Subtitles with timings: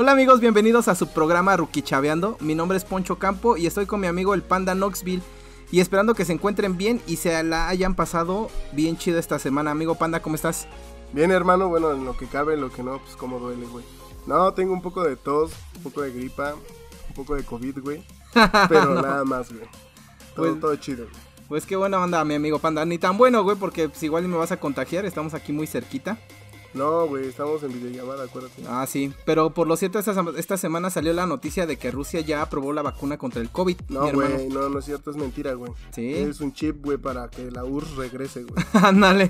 [0.00, 2.36] Hola amigos, bienvenidos a su programa Rookie Chaveando.
[2.38, 5.24] Mi nombre es Poncho Campo y estoy con mi amigo el Panda Knoxville.
[5.72, 9.72] Y esperando que se encuentren bien y se la hayan pasado bien chido esta semana.
[9.72, 10.68] Amigo Panda, ¿cómo estás?
[11.12, 13.84] Bien, hermano, bueno, en lo que cabe, en lo que no, pues como duele, güey.
[14.28, 16.54] No, tengo un poco de tos, un poco de gripa,
[17.08, 18.06] un poco de COVID, güey.
[18.68, 19.66] Pero nada más, güey.
[20.36, 21.28] Todo, Pues- todo chido, güey.
[21.48, 22.84] Pues qué buena onda, mi amigo Panda.
[22.84, 25.06] Ni tan bueno, güey, porque pues, igual me vas a contagiar.
[25.06, 26.20] Estamos aquí muy cerquita.
[26.74, 28.62] No, güey, estamos en videollamada, acuérdate.
[28.68, 29.12] Ah, sí.
[29.24, 32.72] Pero por lo cierto, esta, esta semana salió la noticia de que Rusia ya aprobó
[32.72, 33.76] la vacuna contra el COVID.
[33.88, 35.72] No, güey, no, no es cierto, es mentira, güey.
[35.90, 36.12] Sí.
[36.14, 38.64] Es un chip, güey, para que la URSS regrese, güey.
[38.72, 39.28] Ándale.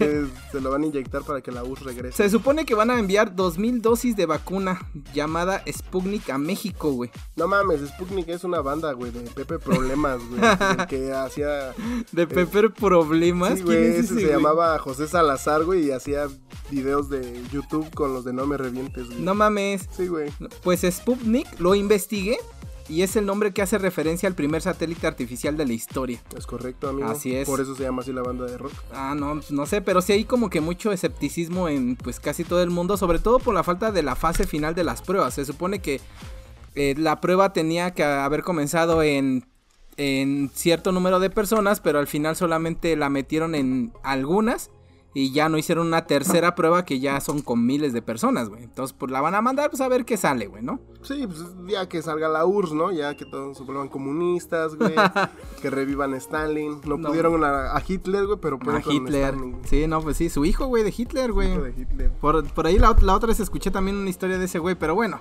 [0.51, 2.16] Se lo van a inyectar para que la URSS regrese.
[2.16, 4.80] Se supone que van a enviar 2000 dosis de vacuna
[5.15, 7.10] llamada Sputnik a México, güey.
[7.37, 10.41] No mames, Sputnik es una banda, güey, de Pepe Problemas, güey.
[10.88, 11.74] que hacía...
[12.12, 13.52] De Pepper Problemas.
[13.52, 16.29] Eh, Sí, ¿quién güey, es ese ese, se llamaba José Salazar, güey, y hacía
[16.70, 19.20] videos de YouTube con los de No Me Revientes, güey.
[19.20, 19.88] No mames.
[19.96, 20.30] Sí, güey.
[20.62, 22.38] Pues Sputnik lo investigué
[22.88, 26.23] y es el nombre que hace referencia al primer satélite artificial de la historia.
[26.37, 27.09] Es correcto, amigo.
[27.09, 27.46] Así es.
[27.46, 28.73] Por eso se llama así la banda de rock.
[28.93, 32.62] Ah, no, no sé, pero sí hay como que mucho escepticismo en pues casi todo
[32.62, 35.35] el mundo, sobre todo por la falta de la fase final de las pruebas.
[35.35, 36.01] Se supone que
[36.74, 39.46] eh, la prueba tenía que haber comenzado en,
[39.98, 44.70] en cierto número de personas, pero al final solamente la metieron en algunas
[45.14, 48.62] y ya no hicieron una tercera prueba que ya son con miles de personas, güey.
[48.62, 50.80] Entonces, pues la van a mandar pues a ver qué sale, güey, ¿no?
[51.02, 52.92] Sí, pues ya que salga la URSS, ¿no?
[52.92, 54.95] Ya que todos se vuelvan comunistas, güey.
[55.62, 56.80] que revivan a Stalin.
[56.84, 57.09] No, No.
[57.09, 59.34] pudieron a, a Hitler, güey, pero A pueden con Hitler.
[59.34, 59.56] Stalin.
[59.64, 61.52] Sí, no, pues sí, su hijo, güey, de Hitler, güey.
[61.52, 62.10] Hijo de Hitler.
[62.20, 64.94] Por, por ahí la, la otra vez escuché también una historia de ese güey, pero
[64.94, 65.20] bueno.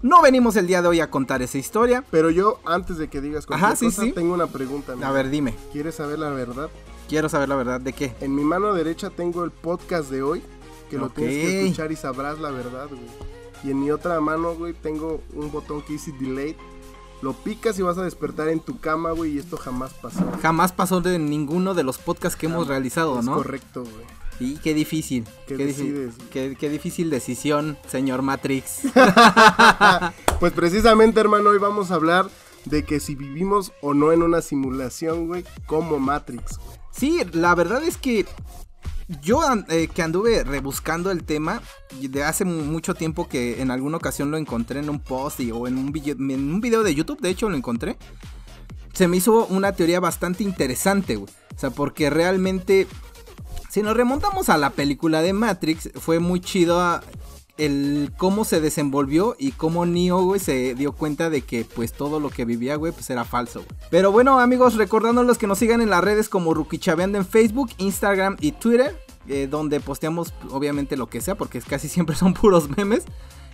[0.00, 2.04] No venimos el día de hoy a contar esa historia.
[2.10, 4.12] Pero yo, antes de que digas cualquier Ajá, sí, cosa, sí.
[4.12, 5.06] tengo una pregunta, amigo.
[5.08, 5.54] A ver, dime.
[5.72, 6.68] ¿Quieres saber la verdad?
[7.08, 8.14] Quiero saber la verdad de qué.
[8.20, 10.42] En mi mano derecha tengo el podcast de hoy,
[10.90, 13.00] que lo tienes que escuchar y sabrás la verdad, güey.
[13.64, 16.56] Y en mi otra mano, güey, tengo un botón que dice delay.
[17.22, 20.24] Lo picas y vas a despertar en tu cama, güey, y esto jamás pasó.
[20.40, 23.34] Jamás pasó de ninguno de los podcasts que hemos realizado, Es ¿no?
[23.34, 24.06] correcto, güey.
[24.40, 25.24] Y qué difícil.
[25.48, 26.14] ¿Qué decides?
[26.30, 28.82] qué, qué difícil decisión, señor Matrix.
[30.38, 32.30] Pues precisamente, hermano, hoy vamos a hablar
[32.64, 36.77] de que si vivimos o no en una simulación, güey, como Matrix, güey.
[36.92, 38.26] Sí, la verdad es que
[39.22, 41.62] yo eh, que anduve rebuscando el tema
[42.00, 45.50] de hace mu- mucho tiempo que en alguna ocasión lo encontré en un post y-
[45.52, 47.96] o en un, video, en un video de YouTube, de hecho lo encontré.
[48.92, 51.32] Se me hizo una teoría bastante interesante, güey.
[51.56, 52.86] O sea, porque realmente,
[53.70, 57.00] si nos remontamos a la película de Matrix, fue muy chido
[57.58, 62.20] el cómo se desenvolvió y cómo Neo, güey, se dio cuenta de que pues todo
[62.20, 63.80] lo que vivía, güey, pues era falso, güey.
[63.90, 68.36] Pero bueno, amigos, recordándoles que nos sigan en las redes como Rukichaveando en Facebook, Instagram
[68.40, 73.04] y Twitter, eh, donde posteamos obviamente lo que sea, porque casi siempre son puros memes.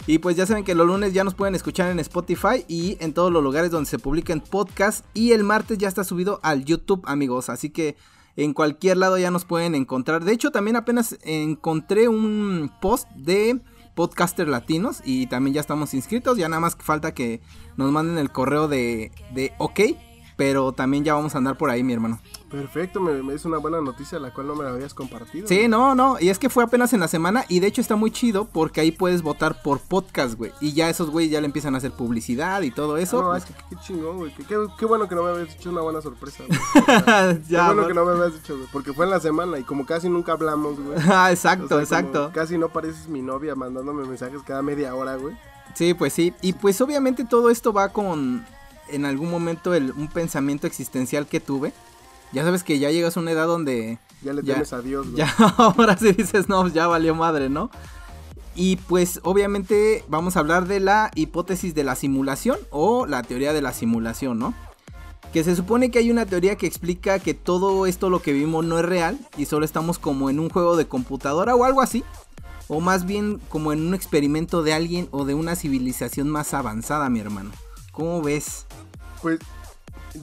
[0.07, 3.15] Y pues ya saben que los lunes ya nos pueden escuchar en Spotify y en
[3.15, 5.03] todos los lugares donde se publican podcasts.
[5.15, 7.49] Y el martes ya está subido al YouTube, amigos.
[7.49, 7.97] Así que
[8.37, 10.23] en cualquier lado ya nos pueden encontrar.
[10.25, 13.61] De hecho, también apenas encontré un post de
[13.95, 16.39] podcaster latinos y también ya estamos inscritos.
[16.39, 17.41] Ya nada más falta que
[17.77, 19.81] nos manden el correo de, de OK.
[20.37, 22.21] Pero también ya vamos a andar por ahí, mi hermano.
[22.55, 25.49] Perfecto, me, me es una buena noticia la cual no me la habías compartido.
[25.49, 26.19] Sí, no, no.
[26.21, 27.45] Y es que fue apenas en la semana.
[27.49, 30.53] Y de hecho está muy chido porque ahí puedes votar por podcast, güey.
[30.61, 33.23] Y ya esos güey ya le empiezan a hacer publicidad y todo eso.
[33.23, 34.33] No, pues, es que qué chingón, güey.
[34.79, 36.59] Qué, bueno que no me habías hecho una buena sorpresa, güey.
[37.49, 37.89] ya, qué bueno ¿no?
[37.89, 38.69] que no me habías dicho, güey.
[38.73, 40.99] Porque fue en la semana y como casi nunca hablamos, güey.
[41.09, 42.31] Ah, O exacto, sea, exacto.
[42.33, 45.37] Casi no pareces mi novia mandándome mensajes cada media hora, güey.
[45.75, 46.33] Sí, pues sí.
[46.41, 48.45] Y pues obviamente todo esto va con
[48.89, 51.73] en algún momento el, un pensamiento existencial que tuve.
[52.35, 55.17] Ya sabes que ya llegas a una edad donde Ya le temes a Dios, güey.
[55.19, 57.71] ya ahora sí dices, no, ya valió madre, ¿no?
[58.57, 63.53] Y pues obviamente vamos a hablar de la hipótesis de la simulación o la teoría
[63.53, 64.55] de la simulación, ¿no?
[65.33, 68.65] Que se supone que hay una teoría que explica que todo esto lo que vimos
[68.65, 72.05] no es real y solo estamos como en un juego de computadora o algo así.
[72.69, 77.11] O más bien como en un experimento de alguien o de una civilización más avanzada,
[77.11, 77.51] mi hermano.
[77.93, 78.67] ¿Cómo ves?
[79.21, 79.41] Pues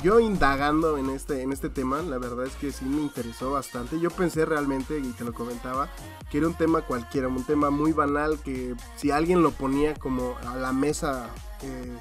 [0.01, 3.99] yo indagando en este, en este tema, la verdad es que sí me interesó bastante.
[3.99, 5.89] Yo pensé realmente, y te lo comentaba,
[6.29, 10.38] que era un tema cualquiera, un tema muy banal que si alguien lo ponía como
[10.47, 11.29] a la mesa
[11.61, 11.97] eh,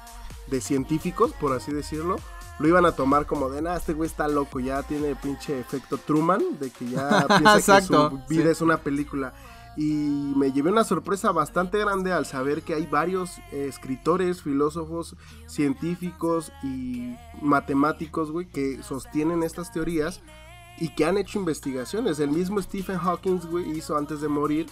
[0.47, 2.17] de científicos, por así decirlo,
[2.59, 5.97] lo iban a tomar como de, nah, este güey está loco, ya tiene pinche efecto
[5.97, 8.49] Truman, de que ya piensa que su vida sí.
[8.49, 9.33] es una película.
[9.77, 15.15] Y me llevé una sorpresa bastante grande al saber que hay varios eh, escritores, filósofos,
[15.47, 20.21] científicos y matemáticos, güey, que sostienen estas teorías
[20.77, 22.19] y que han hecho investigaciones.
[22.19, 24.67] El mismo Stephen Hawking, güey, hizo antes de morir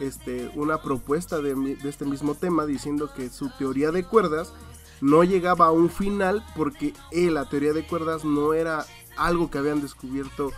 [0.00, 4.52] este, una propuesta de, de este mismo tema diciendo que su teoría de cuerdas
[5.00, 8.84] no llegaba a un final porque eh, la teoría de cuerdas no era
[9.16, 10.52] algo que habían descubierto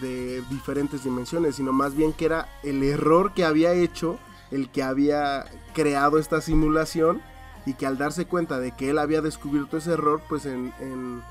[0.00, 4.18] de diferentes dimensiones, sino más bien que era el error que había hecho
[4.50, 5.44] el que había
[5.74, 7.20] creado esta simulación
[7.64, 11.22] y que al darse cuenta de que él había descubierto ese error, pues en, en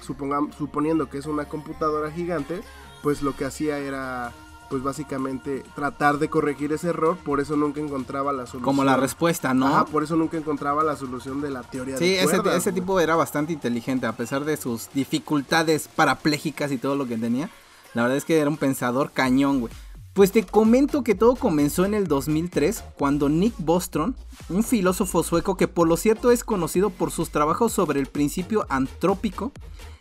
[0.00, 2.62] suponiendo que es una computadora gigante,
[3.02, 4.32] pues lo que hacía era
[4.72, 8.62] pues básicamente tratar de corregir ese error, por eso nunca encontraba la solución.
[8.62, 9.66] Como la respuesta, ¿no?
[9.66, 12.54] Ajá, por eso nunca encontraba la solución de la teoría sí, de cuerdas.
[12.54, 17.06] Sí, ese, tipo era bastante inteligente, a pesar de sus dificultades parapléjicas y todo lo
[17.06, 17.50] que tenía.
[17.94, 19.72] La verdad es que era un pensador cañón, güey.
[20.14, 24.14] Pues te comento que todo comenzó en el 2003, cuando Nick Bostrom,
[24.50, 28.66] un filósofo sueco que por lo cierto es conocido por sus trabajos sobre el principio
[28.68, 29.52] antrópico,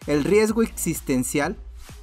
[0.08, 1.56] el riesgo existencial,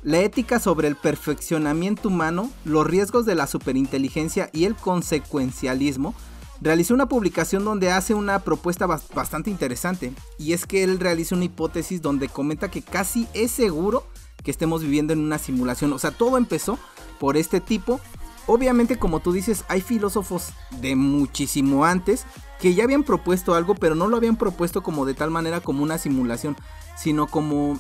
[0.02, 6.14] la ética sobre el perfeccionamiento humano, los riesgos de la superinteligencia y el consecuencialismo,
[6.62, 10.12] realizó una publicación donde hace una propuesta bastante interesante.
[10.38, 14.06] Y es que él realiza una hipótesis donde comenta que casi es seguro
[14.42, 15.92] que estemos viviendo en una simulación.
[15.92, 16.78] O sea, todo empezó
[17.18, 18.00] por este tipo.
[18.46, 20.50] Obviamente, como tú dices, hay filósofos
[20.80, 22.24] de muchísimo antes
[22.58, 25.82] que ya habían propuesto algo, pero no lo habían propuesto como de tal manera como
[25.82, 26.56] una simulación,
[26.96, 27.78] sino como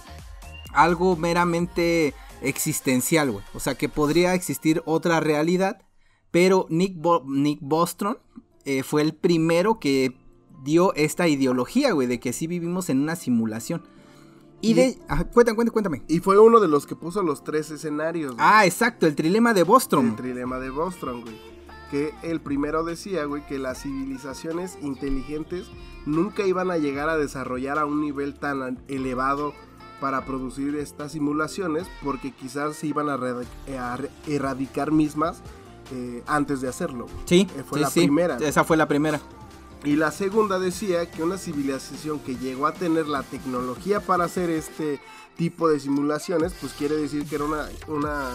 [0.72, 3.44] algo meramente existencial, güey.
[3.54, 5.82] O sea, que podría existir otra realidad,
[6.30, 6.96] pero Nick,
[7.26, 8.16] Nick Bostrom
[8.64, 10.14] eh, fue el primero que
[10.62, 13.82] dio esta ideología, güey, de que sí vivimos en una simulación.
[14.60, 14.98] Y, de.
[15.32, 18.34] cuéntame, cuéntame, Y fue uno de los que puso los tres escenarios.
[18.38, 20.08] Ah, exacto, el trilema de Bostrom.
[20.08, 21.38] El trilema de Bostrom, güey.
[21.90, 25.66] Que el primero decía, güey, que las civilizaciones inteligentes
[26.06, 29.54] nunca iban a llegar a desarrollar a un nivel tan elevado
[30.00, 33.18] para producir estas simulaciones porque quizás se iban a,
[34.26, 35.40] erradicar mismas
[35.92, 37.06] eh, antes de hacerlo.
[37.24, 38.36] Sí, eh, fue la primera.
[38.36, 39.20] Esa fue la primera.
[39.88, 44.50] Y la segunda decía que una civilización que llegó a tener la tecnología para hacer
[44.50, 45.00] este
[45.34, 48.28] tipo de simulaciones, pues quiere decir que era una, una,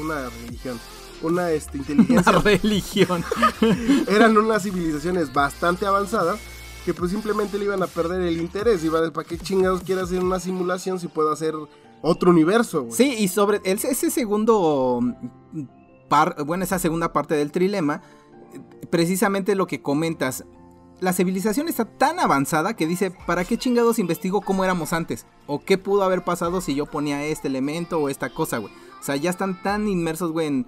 [0.00, 0.80] una religión.
[1.20, 2.32] Una este, inteligencia.
[2.32, 3.22] Una religión.
[4.08, 6.40] eran unas civilizaciones bastante avanzadas
[6.86, 8.82] que pues simplemente le iban a perder el interés.
[8.82, 11.54] Iba a ¿para qué chingados quiere hacer una simulación si puedo hacer
[12.00, 12.86] otro universo?
[12.90, 15.00] Sí, y sobre ese segundo.
[16.08, 18.00] Par, bueno, esa segunda parte del trilema
[18.90, 20.44] precisamente lo que comentas.
[21.02, 25.26] La civilización está tan avanzada que dice, ¿para qué chingados investigo cómo éramos antes?
[25.48, 28.72] ¿O qué pudo haber pasado si yo ponía este elemento o esta cosa, güey?
[29.00, 30.64] O sea, ya están tan inmersos, güey,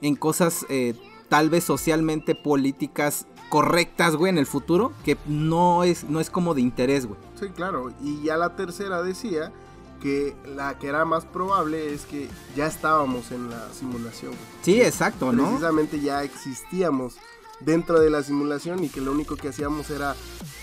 [0.00, 0.94] en, cosas eh,
[1.28, 6.52] tal vez socialmente políticas correctas, güey, en el futuro, que no es, no es como
[6.54, 7.20] de interés, güey.
[7.38, 7.92] Sí, claro.
[8.02, 9.52] Y ya la tercera decía
[10.02, 14.32] que la que era más probable es que ya estábamos en la simulación.
[14.62, 15.44] Sí, exacto, ¿no?
[15.44, 17.18] Precisamente ya existíamos
[17.60, 20.14] dentro de la simulación y que lo único que hacíamos era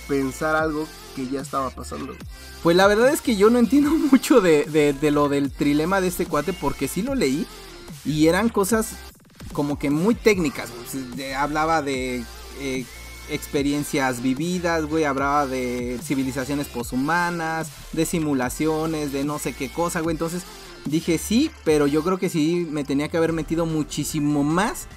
[0.08, 2.16] pensar algo que ya estaba pasando.
[2.62, 6.26] Pues la verdad es que yo no entiendo mucho de, lo del trilema de este
[6.26, 7.46] cuate porque sí lo leí
[8.06, 8.94] y eran cosas
[9.54, 10.70] como que muy técnicas.
[11.38, 12.24] hablaba de
[12.60, 12.86] eh,
[13.30, 20.14] experiencias vividas, güey, hablaba de civilizaciones poshumanas, de simulaciones, de no sé qué cosa, güey.
[20.14, 20.44] Entonces
[20.86, 24.88] dije sí, pero yo creo que sí me tenía que haber metido muchísimo más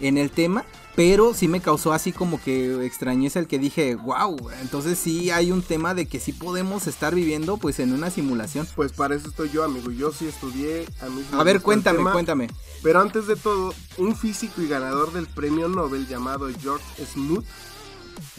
[0.00, 0.64] en el tema
[0.96, 5.50] pero sí me causó así como que extrañeza el que dije, wow, entonces sí hay
[5.50, 8.66] un tema de que sí podemos estar viviendo pues en una simulación.
[8.76, 9.90] Pues para eso estoy yo, amigo.
[9.90, 10.86] Yo sí estudié.
[11.32, 12.48] A, a ver, cuéntame, cuéntame.
[12.82, 17.44] Pero antes de todo, un físico y ganador del premio Nobel llamado George Smoot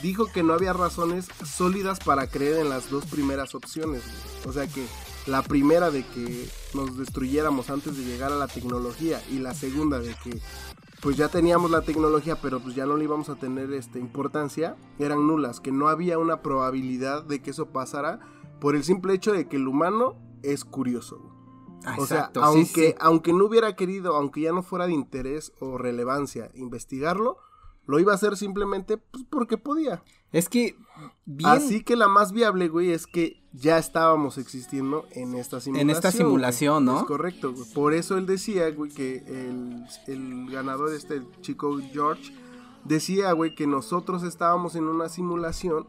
[0.01, 4.01] dijo que no había razones sólidas para creer en las dos primeras opciones.
[4.45, 4.85] O sea que
[5.25, 9.99] la primera de que nos destruyéramos antes de llegar a la tecnología y la segunda
[9.99, 10.39] de que
[11.05, 14.75] pues ya teníamos la tecnología, pero pues ya no le íbamos a tener este, importancia,
[14.97, 18.21] eran nulas, que no había una probabilidad de que eso pasara
[18.59, 21.21] por el simple hecho de que el humano es curioso.
[21.99, 26.49] o sea, aunque, aunque no hubiera querido, aunque ya no fuera de interés o relevancia
[26.55, 27.37] investigarlo,
[27.85, 30.01] lo iba a hacer simplemente pues, porque podía.
[30.31, 30.75] Es que.
[31.43, 35.89] Así que la más viable, güey, es que ya estábamos existiendo en esta simulación.
[35.89, 36.99] En esta simulación, ¿no?
[36.99, 39.23] Es correcto, Por eso él decía, güey, que
[40.07, 42.33] el, ganador, este chico George,
[42.83, 45.87] decía, güey, que nosotros estábamos en una simulación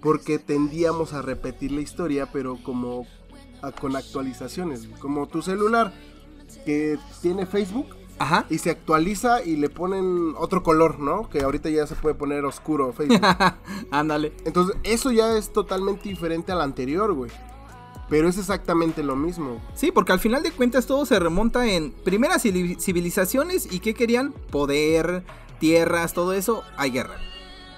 [0.00, 3.06] porque tendíamos a repetir la historia, pero como
[3.80, 5.92] con actualizaciones, como tu celular
[6.64, 7.86] que tiene Facebook
[8.18, 8.46] Ajá.
[8.50, 11.28] Y se actualiza y le ponen otro color, ¿no?
[11.28, 13.20] Que ahorita ya se puede poner oscuro Facebook.
[13.90, 14.32] Ándale.
[14.44, 17.30] Entonces, eso ya es totalmente diferente al anterior, güey.
[18.08, 19.60] Pero es exactamente lo mismo.
[19.74, 24.32] Sí, porque al final de cuentas todo se remonta en primeras civilizaciones y que querían
[24.50, 25.24] poder,
[25.58, 27.16] tierras, todo eso, hay guerra.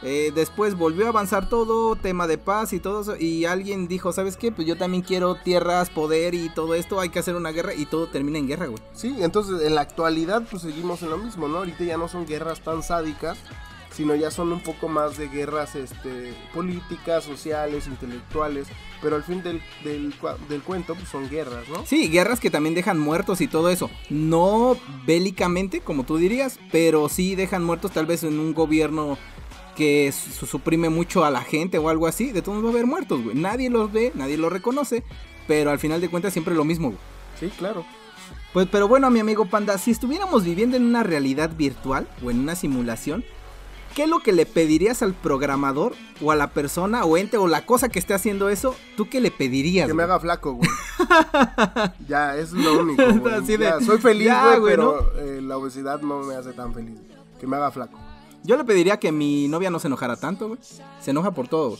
[0.05, 3.17] Eh, después volvió a avanzar todo, tema de paz y todo eso.
[3.17, 4.53] Y alguien dijo, ¿sabes qué?
[4.53, 7.01] Pues yo también quiero tierras, poder y todo esto.
[7.01, 8.83] Hay que hacer una guerra y todo termina en guerra, güey.
[8.93, 11.59] Sí, entonces en la actualidad pues seguimos en lo mismo, ¿no?
[11.59, 13.39] Ahorita ya no son guerras tan sádicas,
[13.97, 18.69] sino ya son un poco más de guerras este, políticas, sociales, intelectuales.
[19.01, 20.15] Pero al fin del, del,
[20.51, 21.87] del cuento pues son guerras, ¿no?
[21.87, 23.91] Sí, guerras que también dejan muertos y todo eso.
[24.11, 29.17] No bélicamente, como tú dirías, pero sí dejan muertos tal vez en un gobierno
[29.75, 33.23] que suprime mucho a la gente o algo así, de todos va a haber muertos,
[33.23, 33.37] güey.
[33.37, 35.03] Nadie los ve, nadie los reconoce,
[35.47, 37.01] pero al final de cuentas siempre lo mismo, güey.
[37.39, 37.85] Sí, claro.
[38.53, 42.39] Pues, pero bueno, mi amigo Panda, si estuviéramos viviendo en una realidad virtual o en
[42.39, 43.25] una simulación,
[43.97, 47.49] ¿qué es lo que le pedirías al programador o a la persona o ente o
[47.49, 48.77] la cosa que esté haciendo eso?
[48.97, 49.89] ¿Tú qué le pedirías?
[49.89, 50.71] Que me haga flaco, güey.
[52.09, 53.03] ya, es lo único.
[53.03, 53.85] Güey.
[53.85, 57.01] soy feliz, güey, pero eh, la obesidad no me hace tan feliz.
[57.41, 57.99] Que me haga flaco.
[58.45, 60.61] Yo le pediría que mi novia no se enojara tanto, güey.
[61.01, 61.79] Se enoja por todo.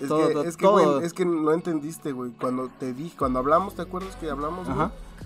[0.00, 2.30] Es, que, es, que, güey, es que no entendiste, güey.
[2.32, 4.68] Cuando te dije, cuando hablamos, ¿te acuerdas que hablamos.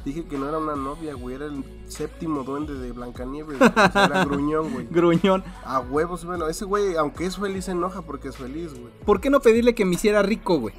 [0.05, 4.05] Dije que no era una novia, güey, era el séptimo duende de Blancanieves, o sea,
[4.07, 4.87] era gruñón, güey.
[4.89, 5.45] Gruñón.
[5.65, 8.93] A huevos, bueno, ese güey, aunque es feliz, se enoja porque es feliz, güey.
[9.05, 10.75] ¿Por qué no pedirle que me hiciera rico, güey?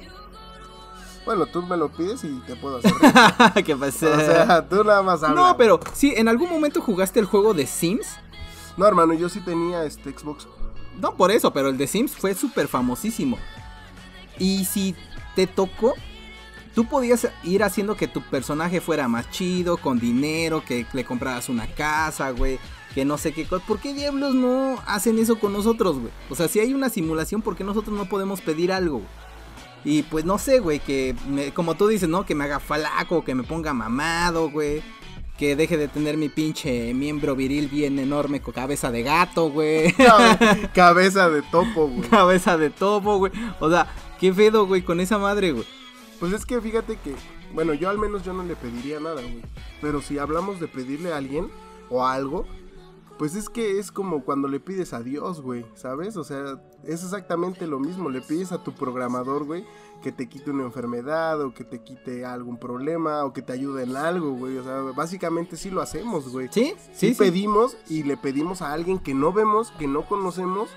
[1.26, 3.12] Bueno, tú me lo pides y te puedo hacer rico.
[3.64, 4.06] ¿Qué pasa?
[4.10, 5.36] O sea, tú nada más hablas.
[5.36, 8.16] No, pero, sí, ¿en algún momento jugaste el juego de Sims?
[8.80, 10.48] No, hermano, yo sí tenía este Xbox.
[10.98, 13.36] No por eso, pero el de Sims fue súper famosísimo.
[14.38, 14.94] Y si
[15.36, 15.92] te tocó,
[16.74, 21.50] tú podías ir haciendo que tu personaje fuera más chido, con dinero, que le compraras
[21.50, 22.58] una casa, güey.
[22.94, 23.62] Que no sé qué cosa.
[23.66, 26.12] ¿Por qué diablos no hacen eso con nosotros, güey?
[26.30, 29.02] O sea, si hay una simulación, ¿por qué nosotros no podemos pedir algo?
[29.84, 31.14] Y pues no sé, güey, que
[31.52, 32.24] como tú dices, ¿no?
[32.24, 34.82] Que me haga falaco, que me ponga mamado, güey
[35.40, 39.90] que deje de tener mi pinche miembro viril bien enorme con cabeza de gato, güey.
[40.74, 42.10] cabeza de topo, güey.
[42.10, 43.32] Cabeza de topo, güey.
[43.58, 43.86] O sea,
[44.20, 45.64] qué pedo, güey, con esa madre, güey.
[46.18, 47.14] Pues es que fíjate que,
[47.54, 49.40] bueno, yo al menos yo no le pediría nada, güey.
[49.80, 51.48] Pero si hablamos de pedirle a alguien
[51.88, 52.44] o algo,
[53.18, 56.18] pues es que es como cuando le pides a Dios, güey, ¿sabes?
[56.18, 58.10] O sea, es exactamente lo mismo.
[58.10, 59.64] Le pides a tu programador, güey,
[60.00, 63.84] que te quite una enfermedad o que te quite algún problema o que te ayude
[63.84, 64.56] en algo, güey.
[64.58, 66.48] O sea, básicamente sí lo hacemos, güey.
[66.50, 67.14] Sí, sí.
[67.14, 70.70] pedimos y le pedimos a alguien que no vemos, que no conocemos,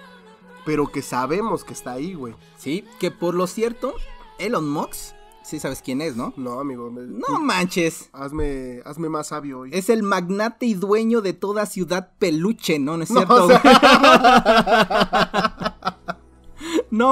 [0.65, 2.35] pero que sabemos que está ahí, güey.
[2.57, 3.93] Sí, que por lo cierto,
[4.39, 6.33] Elon Musk Sí sabes quién es, ¿no?
[6.37, 6.89] No, amigo.
[6.89, 8.09] no manches.
[8.13, 9.71] Hazme, hazme más sabio hoy.
[9.73, 12.95] Es el magnate y dueño de toda ciudad peluche, ¿no?
[12.95, 13.49] ¿No es cierto?
[13.49, 13.49] No,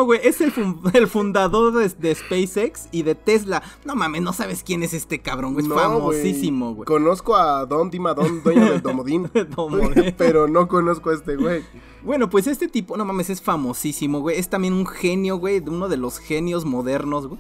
[0.06, 0.52] güey, es el,
[1.08, 3.64] fundador de, SpaceX y de Tesla.
[3.84, 5.66] No mames, no sabes quién es este cabrón, güey.
[5.66, 6.86] Es famosísimo, güey.
[6.86, 9.30] Conozco a Don Dimadón, dueño del Domodín.
[10.18, 11.64] pero no conozco a este güey.
[12.04, 14.38] Bueno, pues este tipo, no mames, es famosísimo, güey.
[14.38, 17.40] Es también un genio, güey, uno de los genios modernos, güey.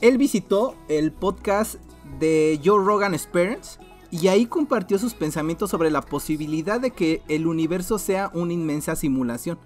[0.00, 1.76] Él visitó el podcast
[2.18, 3.78] de Joe Rogan Experience
[4.10, 8.96] y ahí compartió sus pensamientos sobre la posibilidad de que el universo sea una inmensa
[8.96, 9.58] simulación.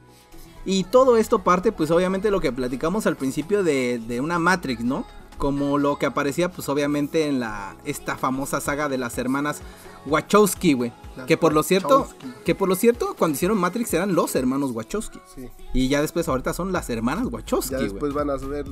[0.65, 4.85] Y todo esto parte, pues obviamente lo que platicamos al principio de, de una Matrix,
[4.85, 5.05] ¿no?
[5.39, 9.61] Como lo que aparecía, pues obviamente en la esta famosa saga de las hermanas
[10.07, 10.93] Wachowski, güey.
[11.27, 12.09] Que por lo cierto,
[12.45, 15.21] que por lo cierto, cuando hicieron Matrix eran los hermanos Wachowski.
[15.35, 15.49] Sí.
[15.75, 18.67] Y ya después ahorita son las hermanas Wachowski, Ya después van a ser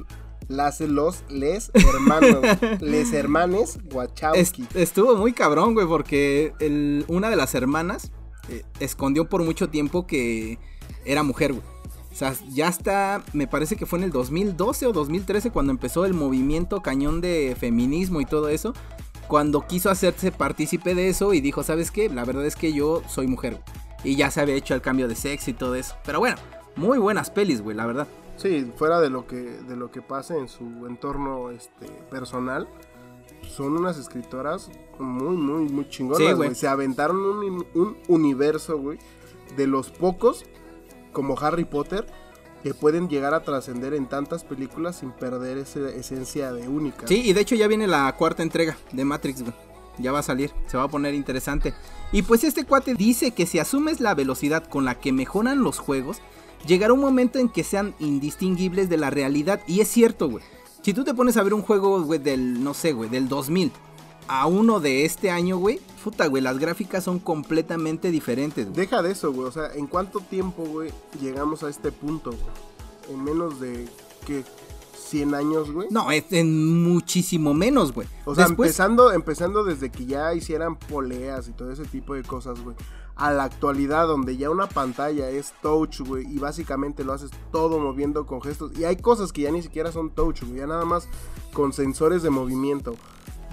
[0.49, 2.39] las, los, les hermanos,
[2.81, 4.67] les hermanes Wachowski.
[4.75, 8.11] estuvo muy cabrón, güey, porque el, una de las hermanas
[8.49, 10.59] eh, escondió por mucho tiempo que
[11.05, 11.65] era mujer, güey.
[12.13, 16.05] O sea, ya está, me parece que fue en el 2012 o 2013 cuando empezó
[16.05, 18.75] el movimiento cañón de feminismo y todo eso.
[19.29, 22.09] Cuando quiso hacerse partícipe de eso y dijo, ¿sabes qué?
[22.09, 23.63] La verdad es que yo soy mujer.
[24.03, 25.95] Y ya se había hecho el cambio de sexo y todo eso.
[26.05, 26.37] Pero bueno,
[26.75, 28.09] muy buenas pelis, güey, la verdad.
[28.37, 32.67] Sí, fuera de lo que, de lo que pase en su entorno este, personal,
[33.49, 36.55] son unas escritoras muy, muy, muy chingonas, güey.
[36.57, 38.99] Se aventaron un, un universo, güey,
[39.57, 40.45] de los pocos
[41.13, 42.07] como Harry Potter
[42.63, 47.07] que pueden llegar a trascender en tantas películas sin perder esa esencia de única.
[47.07, 49.45] Sí, y de hecho ya viene la cuarta entrega de Matrix,
[49.99, 51.75] Ya va a salir, se va a poner interesante.
[52.13, 55.79] Y pues este cuate dice que si asumes la velocidad con la que mejoran los
[55.79, 56.19] juegos,
[56.67, 59.61] llegará un momento en que sean indistinguibles de la realidad.
[59.67, 60.45] Y es cierto, güey.
[60.83, 63.73] Si tú te pones a ver un juego, güey, del, no sé, güey, del 2000
[64.33, 68.73] a uno de este año, güey, puta, güey, las gráficas son completamente diferentes.
[68.73, 73.13] Deja de eso, güey, o sea, ¿en cuánto tiempo, güey, llegamos a este punto, güey?
[73.13, 73.89] En menos de,
[74.25, 74.45] ¿qué?
[74.97, 75.89] 100 años, güey.
[75.91, 78.07] No, es en muchísimo menos, güey.
[78.25, 82.61] O sea, empezando, empezando desde que ya hicieran poleas y todo ese tipo de cosas,
[82.61, 82.77] güey.
[83.21, 87.79] a la actualidad donde ya una pantalla es touch, güey, y básicamente lo haces todo
[87.79, 88.73] moviendo con gestos.
[88.79, 91.07] Y hay cosas que ya ni siquiera son touch, güey, ya nada más
[91.53, 92.95] con sensores de movimiento.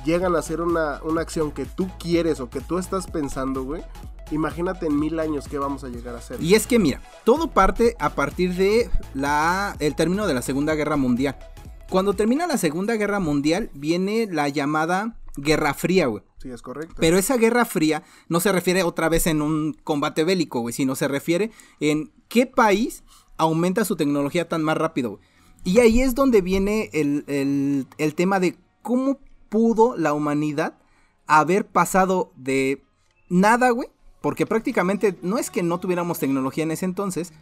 [0.08, 3.84] Llegan a hacer una, una acción que tú quieres o que tú estás pensando, güey.
[4.32, 6.42] Imagínate en mil años qué vamos a llegar a hacer.
[6.42, 10.76] Y es que mira, todo parte a partir de la, el término de la Segunda
[10.76, 11.38] Guerra Mundial.
[11.90, 16.24] Cuando termina la Segunda Guerra Mundial viene la llamada Guerra Fría, güey.
[16.42, 16.96] Sí, es correcto.
[17.00, 20.96] Pero esa Guerra Fría no se refiere otra vez en un combate bélico, güey, sino
[20.96, 23.04] se refiere en qué país
[23.36, 25.22] aumenta su tecnología tan más rápido, güey.
[25.66, 30.78] Y ahí es donde viene el, el, el tema de cómo pudo la humanidad
[31.28, 32.84] haber pasado de
[33.30, 33.90] nada, güey,
[34.22, 37.34] porque prácticamente no es que no tuviéramos tecnología en ese entonces,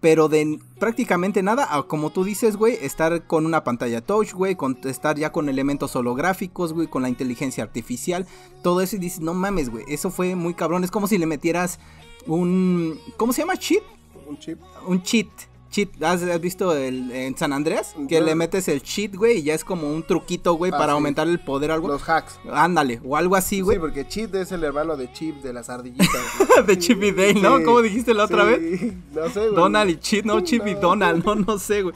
[0.00, 4.54] pero de prácticamente nada, a, como tú dices, güey, estar con una pantalla touch, güey,
[4.54, 8.26] con, estar ya con elementos holográficos, güey, con la inteligencia artificial,
[8.62, 11.26] todo eso y dices, no mames, güey, eso fue muy cabrón, es como si le
[11.26, 11.78] metieras
[12.26, 13.56] un, ¿cómo se llama?
[13.56, 13.82] ¿Cheat?
[14.28, 14.60] Un chip.
[14.86, 15.28] Un cheat.
[15.76, 17.94] Cheat, ¿Has, has visto el, en San Andreas?
[18.08, 20.92] Que le metes el cheat, güey, y ya es como un truquito, güey, Ah, para
[20.92, 20.94] sí.
[20.94, 21.88] aumentar el poder algo.
[21.88, 22.38] Los hacks.
[22.50, 23.76] Ándale, o algo así, güey.
[23.76, 26.08] Sí, porque Chip es el hermano de Chip de las ardillitas.
[26.66, 27.58] de Chip y Dale, ¿no?
[27.58, 28.92] Sí, ¿Cómo dijiste la otra sí, vez?
[29.14, 29.54] No sé, güey.
[29.54, 30.74] Donald y Chip, no, Chip y.
[30.74, 31.94] Donald, no, no sé, güey.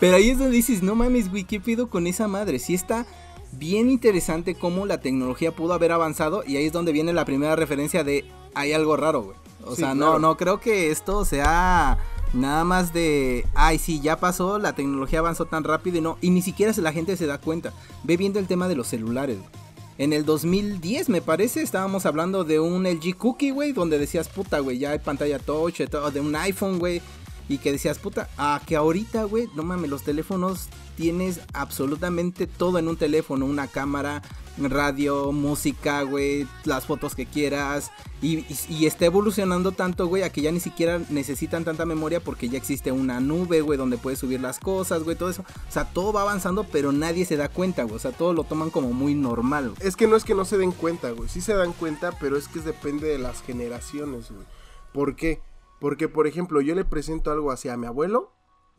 [0.00, 2.58] Pero ahí es donde dices, no mames, güey, ¿qué pido con esa madre?
[2.58, 3.04] Sí está
[3.52, 7.54] bien interesante cómo la tecnología pudo haber avanzado y ahí es donde viene la primera
[7.56, 8.24] referencia de
[8.54, 9.36] hay algo raro, güey.
[9.64, 10.12] O Sí, sea, claro.
[10.14, 11.98] no, no creo que esto sea
[12.32, 16.30] nada más de, ay, sí, ya pasó, la tecnología avanzó tan rápido y no, y
[16.30, 17.72] ni siquiera la gente se da cuenta.
[18.04, 19.38] Ve viendo el tema de los celulares.
[19.98, 24.60] En el 2010, me parece, estábamos hablando de un LG Cookie, güey, donde decías, puta,
[24.60, 27.02] güey, ya hay pantalla touch, de un iPhone, güey,
[27.50, 32.78] y que decías, puta, ah, que ahorita, güey, no mames, los teléfonos tienes absolutamente todo
[32.78, 34.22] en un teléfono, una cámara,
[34.68, 37.90] radio, música, güey, las fotos que quieras,
[38.22, 42.50] y, y, está evolucionando tanto, güey, a que ya ni siquiera necesitan tanta memoria porque
[42.50, 45.42] ya existe una nube, güey, donde puedes subir las cosas, güey, todo eso.
[45.68, 48.44] O sea, todo va avanzando, pero nadie se da cuenta, güey, o sea, todo lo
[48.44, 49.72] toman como muy normal.
[49.80, 51.30] Es que no es que no se den cuenta, güey.
[51.30, 54.46] Sí se dan cuenta, pero es que depende de las generaciones, güey.
[54.92, 55.40] ¿Por qué?
[55.78, 58.32] Porque, por ejemplo, yo le presento algo así a mi abuelo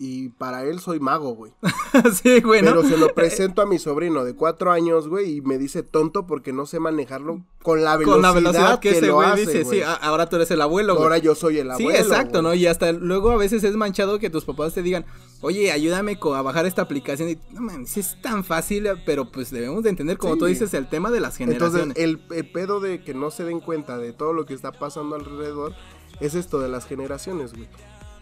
[0.04, 1.52] y para él soy mago, güey.
[2.24, 2.72] sí, güey, ¿no?
[2.72, 6.26] Pero se lo presento a mi sobrino de cuatro años, güey, y me dice tonto
[6.26, 9.42] porque no sé manejarlo con la velocidad, Con la velocidad que, ese lo güey hace,
[9.42, 9.80] dice, güey.
[9.82, 11.04] sí, ahora tú eres el abuelo, güey.
[11.04, 12.00] Ahora yo soy el Sí, abuelo.
[12.00, 12.44] exacto, güey.
[12.44, 12.54] ¿no?
[12.56, 15.06] Y hasta luego a veces es manchado que tus papás te digan,
[15.42, 17.30] oye, ayúdame a bajar esta aplicación.
[17.30, 20.40] Y no mames, es tan fácil, pero pues debemos de entender, como Sí.
[20.40, 21.98] tú dices, el tema de las Entonces, generaciones.
[21.98, 25.16] el, el pedo de que no se den cuenta de todo lo que está pasando
[25.16, 25.76] alrededor
[26.20, 27.68] es esto de las generaciones, güey.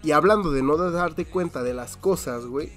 [0.03, 2.71] Y hablando de no darte cuenta de las cosas, güey,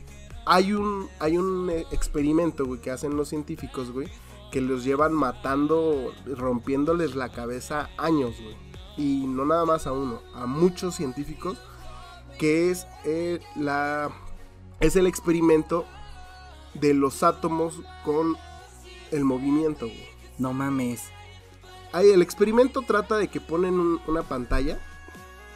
[0.44, 4.08] hay un, hay un eh, experimento, güey, que hacen los científicos, güey,
[4.50, 8.56] que los llevan matando, rompiéndoles la cabeza años, güey.
[8.96, 11.58] Y no nada más a uno, a muchos científicos,
[12.38, 14.10] que es eh, la
[14.80, 15.84] es el experimento
[16.74, 18.36] de los átomos con
[19.12, 20.08] el movimiento, güey.
[20.38, 21.04] No mames.
[21.92, 24.80] Ahí el experimento trata de que ponen un- una pantalla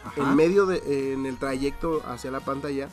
[0.07, 0.23] Ajá.
[0.23, 2.88] en medio de en el trayecto hacia la pantalla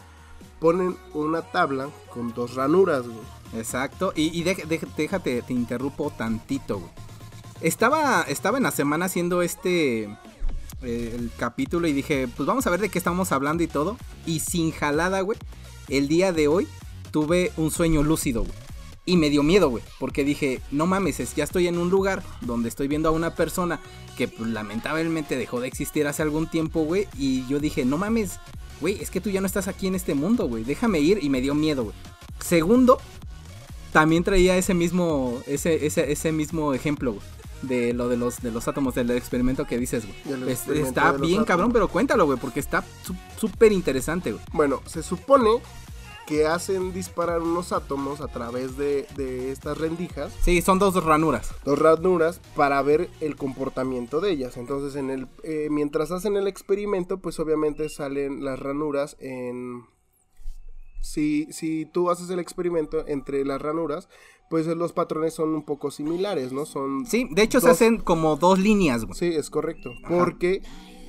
[0.59, 3.19] ponen una tabla con dos ranuras, güey.
[3.55, 4.13] Exacto.
[4.15, 4.65] Y, y deja-
[4.97, 6.91] déjate, te interrumpo tantito, güey.
[7.61, 10.03] Estaba, estaba en la semana haciendo este
[10.81, 13.97] eh, el capítulo y dije, pues vamos a ver de qué estamos hablando y todo.
[14.25, 15.37] Y sin jalada, güey.
[15.89, 16.67] El día de hoy
[17.11, 18.53] tuve un sueño lúcido, güey.
[19.05, 19.83] Y me dio miedo, güey.
[19.99, 23.35] Porque dije, no mames, es- ya estoy en un lugar donde estoy viendo a una
[23.35, 23.79] persona
[24.17, 27.07] que pues, lamentablemente dejó de existir hace algún tiempo, güey.
[27.17, 28.39] Y yo dije, no mames,
[28.79, 30.63] güey, es que tú ya no estás aquí en este mundo, güey.
[30.63, 31.19] Déjame ir.
[31.21, 31.95] Y me dio miedo, güey.
[32.39, 32.99] Segundo,
[33.91, 37.23] también traía ese mismo, ese, ese, ese mismo ejemplo, güey,
[37.61, 40.17] de lo de los, de los átomos, del experimento que dices, güey.
[40.49, 44.43] Es- está bien cabrón, pero cuéntalo, güey, porque está su- súper interesante, güey.
[44.53, 45.49] Bueno, se supone
[46.27, 51.51] que hacen disparar unos átomos a través de, de estas rendijas, Sí, son dos ranuras.
[51.65, 54.55] dos ranuras, para ver el comportamiento de ellas.
[54.57, 59.83] Entonces, en el, eh, mientras hacen el experimento, pues obviamente salen las ranuras en...
[61.01, 64.07] Si, si tú haces el experimento entre las ranuras,
[64.49, 66.65] pues los patrones son un poco similares, ¿no?
[66.65, 67.05] Son...
[67.05, 69.17] Sí, de hecho se hacen como dos líneas, güey.
[69.19, 69.91] Sí, es correcto.
[70.05, 70.17] Ajá.
[70.17, 70.61] Porque,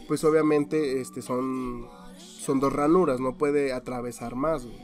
[0.09, 4.77] pues obviamente, este son, son dos ranuras, no puede atravesar más, güey.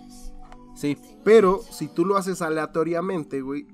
[0.80, 3.66] Sí, Pero si tú lo haces aleatoriamente, güey,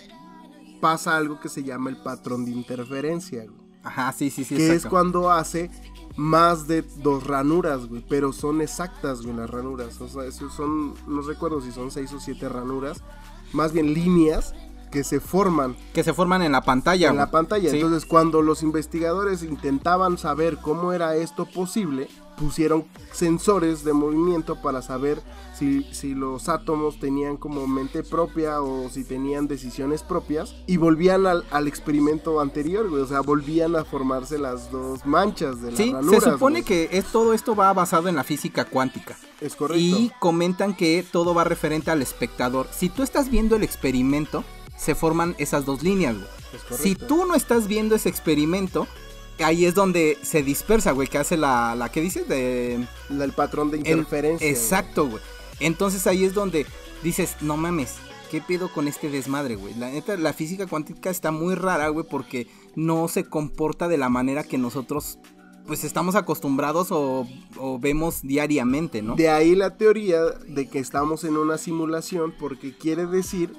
[0.80, 3.60] pasa algo que se llama el patrón de interferencia, güey.
[3.84, 4.56] ajá, sí, sí, sí.
[4.56, 5.70] que es cuando hace
[6.16, 8.04] más de dos ranuras, güey.
[8.08, 10.00] Pero son exactas, güey, las ranuras.
[10.00, 13.04] O sea, esos son, no recuerdo si son seis o siete ranuras.
[13.52, 14.52] Más bien líneas
[14.96, 15.76] que se forman.
[15.92, 17.11] Que se forman en la pantalla.
[17.11, 17.70] En la pantalla.
[17.70, 24.80] Entonces, cuando los investigadores intentaban saber cómo era esto posible, pusieron sensores de movimiento para
[24.80, 25.20] saber
[25.54, 31.26] si, si, los átomos tenían como mente propia o si tenían decisiones propias y volvían
[31.26, 35.76] al, al experimento anterior, güey, o sea, volvían a formarse las dos manchas de la
[35.76, 39.18] Sí, se supone que es, todo esto va basado en la física cuántica.
[39.42, 39.78] Es correcto.
[39.78, 42.66] Y comentan que todo va referente al espectador.
[42.70, 44.42] Si tú estás viendo el experimento,
[44.76, 46.28] se forman esas dos líneas, güey.
[46.78, 48.86] Si tú no estás viendo ese experimento,
[49.38, 52.28] ahí es donde se dispersa, güey, que hace la, la ¿qué dices?
[52.28, 52.86] De...
[53.10, 54.48] el patrón de interferencia.
[54.48, 55.22] exacto, güey.
[55.60, 56.66] Entonces ahí es donde
[57.02, 57.94] dices, no mames,
[58.30, 59.74] ¿qué pedo con este desmadre, güey?
[59.74, 64.08] La neta, la física cuántica está muy rara, güey, porque no se comporta de la
[64.08, 65.18] manera que nosotros
[65.66, 67.26] pues estamos acostumbrados o,
[67.58, 69.16] o, vemos diariamente, ¿no?
[69.16, 73.52] De ahí la teoría de que estamos en una simulación porque quiere decir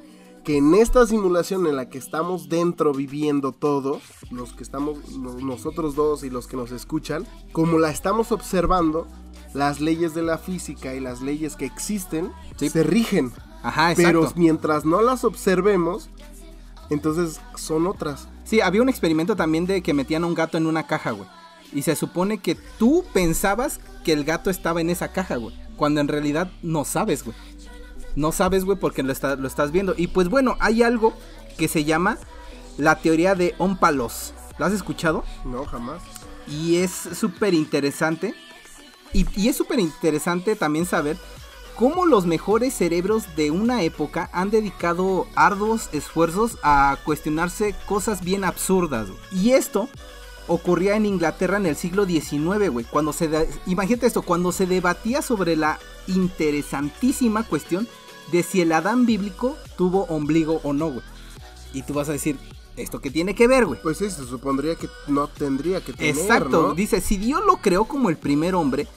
[0.48, 5.94] que en esta simulación en la que estamos dentro viviendo todos, los que estamos, nosotros
[5.94, 9.08] dos y los que nos escuchan, como la estamos observando,
[9.54, 13.34] las leyes de la física y las leyes que existen se rigen.
[13.62, 14.22] Ajá, exacto.
[14.22, 16.10] Pero mientras no las observemos,
[16.90, 18.30] entonces son otras.
[18.46, 21.28] Sí, había un experimento también de que metían a un gato en una caja, güey.
[21.74, 25.54] Y se supone que tú pensabas que el gato estaba en esa caja, güey.
[25.76, 27.36] Cuando en realidad no sabes, güey.
[28.18, 29.94] No sabes, güey, porque lo, lo estás viendo.
[29.96, 31.14] Y pues bueno, hay algo
[31.56, 32.18] que se llama
[32.80, 34.34] la teoría de Ompalos.
[34.58, 35.24] ¿Lo has escuchado?
[35.46, 36.02] No, jamás.
[36.48, 38.34] Y es súper interesante.
[39.14, 41.16] Y, y, es súper interesante también saber
[41.76, 48.44] cómo los mejores cerebros de una época han dedicado arduos esfuerzos a cuestionarse cosas bien
[48.44, 49.10] absurdas.
[49.32, 49.90] Y esto
[50.48, 52.86] ocurría en Inglaterra en el siglo XIX, güey.
[52.86, 53.48] Cuando se...
[53.68, 55.78] Imagínate esto, cuando se debatía sobre la
[56.08, 57.88] interesantísima cuestión
[58.32, 61.04] de si el Adán bíblico tuvo ombligo o no, güey.
[61.74, 62.38] Y tú vas a decir,
[62.76, 63.80] ¿esto qué tiene que ver, güey?
[63.82, 67.86] Pues sí, se supondría que no tendría que tener, Exacto, dice, si Dios lo creó
[67.86, 68.88] como el primer hombre,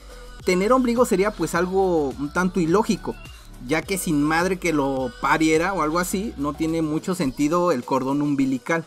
[0.44, 3.14] tener ombligo sería pues algo un tanto ilógico,
[3.66, 7.84] ya que sin madre que lo pariera o algo así, no tiene mucho sentido el
[7.84, 8.84] cordón umbilical.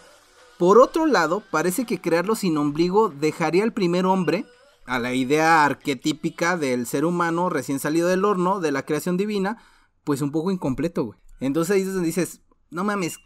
[0.58, 4.46] Por otro lado, parece que crearlo sin ombligo dejaría al primer hombre
[4.86, 9.58] a la idea arquetípica del ser humano recién salido del horno, de la creación divina,
[10.04, 11.20] pues un poco incompleto, güey.
[11.39, 13.20] Entonces ahí es donde dices, no mames,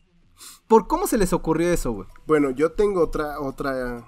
[0.68, 2.08] ¿por cómo se les ocurrió eso, güey?
[2.26, 4.08] Bueno, yo tengo otra, otra,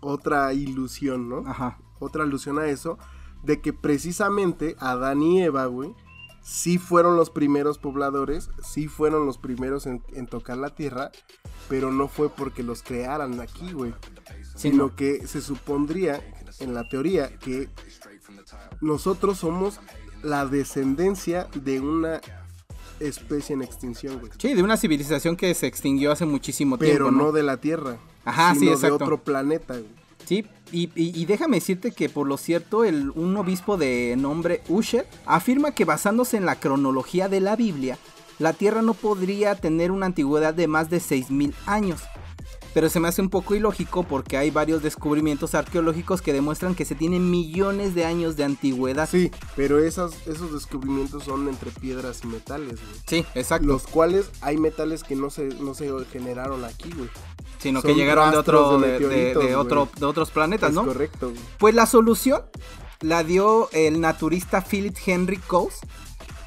[0.00, 1.38] otra ilusión, ¿no?
[1.46, 1.78] Ajá.
[1.98, 2.98] Otra alusión a eso,
[3.42, 5.94] de que precisamente Adán y Eva, güey,
[6.42, 11.10] sí fueron los primeros pobladores, sí fueron los primeros en, en tocar la tierra,
[11.68, 13.94] pero no fue porque los crearan aquí, güey.
[14.54, 16.22] Sino que se supondría,
[16.60, 17.68] en la teoría, que
[18.80, 19.80] nosotros somos
[20.22, 22.20] la descendencia de una
[23.00, 24.32] especie en extinción, güey.
[24.38, 26.94] Sí, de una civilización que se extinguió hace muchísimo tiempo.
[26.94, 27.98] Pero no, de la Tierra.
[28.24, 28.98] Ajá, sino sí, exacto.
[28.98, 30.06] de otro planeta, güey.
[30.24, 34.60] Sí, y, y, y, déjame decirte que por lo cierto, el, un obispo de nombre
[34.68, 37.96] Usher afirma que basándose en la cronología de la Biblia,
[38.40, 42.02] la Tierra no podría tener una antigüedad de más de 6.000 años.
[42.76, 46.84] Pero se me hace un poco ilógico porque hay varios descubrimientos arqueológicos que demuestran que
[46.84, 49.08] se tienen millones de años de antigüedad.
[49.10, 53.00] Sí, pero esas, esos descubrimientos son entre piedras y metales, güey.
[53.06, 53.66] Sí, exacto.
[53.66, 57.08] Los cuales hay metales que no se, no se generaron aquí, güey.
[57.60, 60.84] Sino son que llegaron de, otro, de, de, de otro, de otros planetas, es ¿no?
[60.84, 61.30] correcto.
[61.30, 61.40] Güey.
[61.56, 62.42] Pues la solución
[63.00, 65.78] la dio el naturista Philip Henry Coase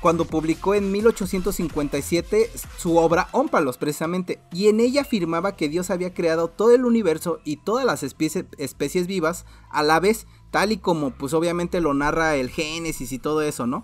[0.02, 6.14] cuando publicó en 1857 su obra Ómpalos, precisamente, y en ella afirmaba que Dios había
[6.14, 11.12] creado todo el universo y todas las especies, vivas a la vez, tal y como
[11.12, 13.84] pues obviamente lo narra el Génesis y todo eso, ¿no?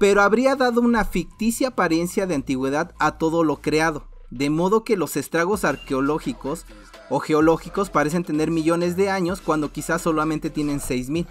[0.00, 4.96] Pero habría dado una ficticia apariencia de antigüedad a todo lo creado, de modo que
[4.96, 6.66] los estragos arqueológicos
[7.10, 11.26] o geológicos parecen tener millones de años cuando quizás solamente tienen 6000.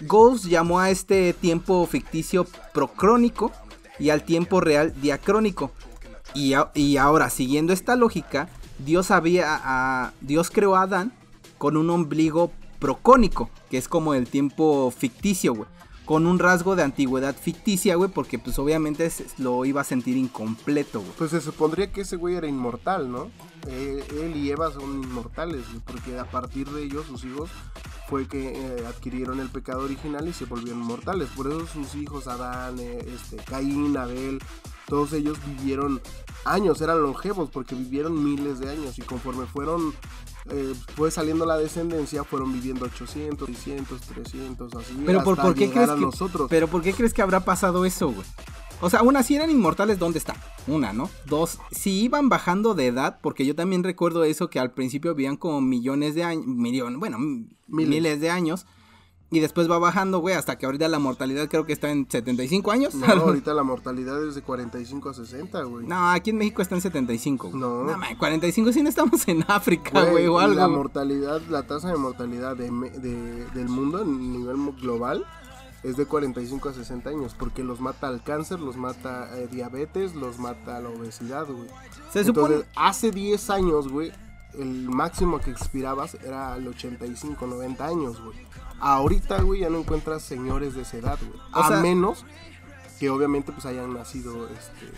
[0.00, 3.52] Ghost llamó a este tiempo ficticio procrónico
[3.98, 5.70] y al tiempo real diacrónico.
[6.34, 11.12] Y, y ahora, siguiendo esta lógica, Dios, había, Dios creó a Adán
[11.58, 15.68] con un ombligo procónico, que es como el tiempo ficticio, güey.
[16.04, 21.00] Con un rasgo de antigüedad ficticia, güey, porque pues obviamente lo iba a sentir incompleto,
[21.00, 21.12] güey.
[21.16, 23.30] Pues se supondría que ese güey era inmortal, ¿no?
[23.66, 27.50] Eh, él y Eva son inmortales, porque a partir de ellos, sus hijos,
[28.08, 31.30] fue que eh, adquirieron el pecado original y se volvieron mortales.
[31.34, 34.40] Por eso sus hijos, Adán, eh, este, Caín, Abel,
[34.86, 36.00] todos ellos vivieron
[36.44, 39.94] años, eran longevos porque vivieron miles de años y conforme fueron,
[40.50, 44.94] eh, fue saliendo la descendencia, fueron viviendo 800, 600, 300, así.
[45.04, 46.46] Pero hasta por, ¿por qué crees que, nosotros.
[46.50, 48.26] pero ¿por qué crees que habrá pasado eso, güey?
[48.80, 50.34] O sea, aún así eran inmortales, ¿dónde está?
[50.66, 51.08] Una, ¿no?
[51.26, 55.36] Dos, si iban bajando de edad, porque yo también recuerdo eso que al principio vivían
[55.36, 57.16] como millones de años, millón, bueno,
[57.66, 58.20] miles.
[58.20, 58.66] de años.
[59.30, 62.70] Y después va bajando, güey, hasta que ahorita la mortalidad creo que está en 75
[62.70, 62.94] años.
[62.94, 65.86] No, ahorita la mortalidad es de 45 a 60, güey.
[65.86, 67.50] No, aquí en México está en 75.
[67.54, 67.84] No.
[67.84, 70.54] No, 45 si no estamos en África, güey, o algo.
[70.54, 72.70] La mortalidad, la tasa de mortalidad de,
[73.54, 75.24] del mundo a nivel global
[75.84, 80.14] es de 45 a 60 años, porque los mata el cáncer, los mata eh, diabetes,
[80.14, 81.68] los mata la obesidad, güey.
[82.10, 84.10] Se Entonces, hace 10 años, güey,
[84.58, 88.38] el máximo que expirabas era al 85, 90 años, güey.
[88.84, 91.40] Ahorita, güey, ya no encuentras señores de esa edad, güey.
[91.52, 92.26] A menos
[93.00, 94.92] que obviamente pues hayan nacido, este...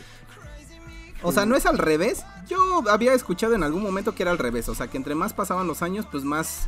[1.22, 2.24] O sea, ¿no es al revés?
[2.48, 4.68] Yo había escuchado en algún momento que era al revés.
[4.68, 6.66] O sea, que entre más pasaban los años, pues más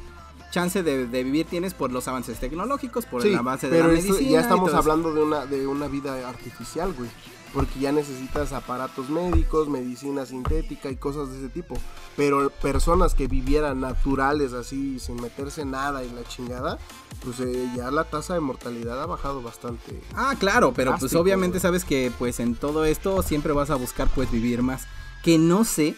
[0.53, 4.21] chance de, vivir tienes por los avances tecnológicos, por el avance de la medicina.
[4.21, 7.11] Ya estamos hablando de una, de una vida artificial, güey.
[7.53, 11.77] Porque ya necesitas aparatos médicos, medicina sintética y cosas de ese tipo.
[12.17, 16.79] Pero personas que vivieran naturales así, sin meterse nada y la chingada,
[17.25, 20.01] pues eh, ya la tasa de mortalidad ha bajado bastante.
[20.15, 24.09] Ah, claro, pero pues obviamente sabes que pues en todo esto siempre vas a buscar
[24.15, 24.87] pues vivir más.
[25.23, 25.97] Que no sé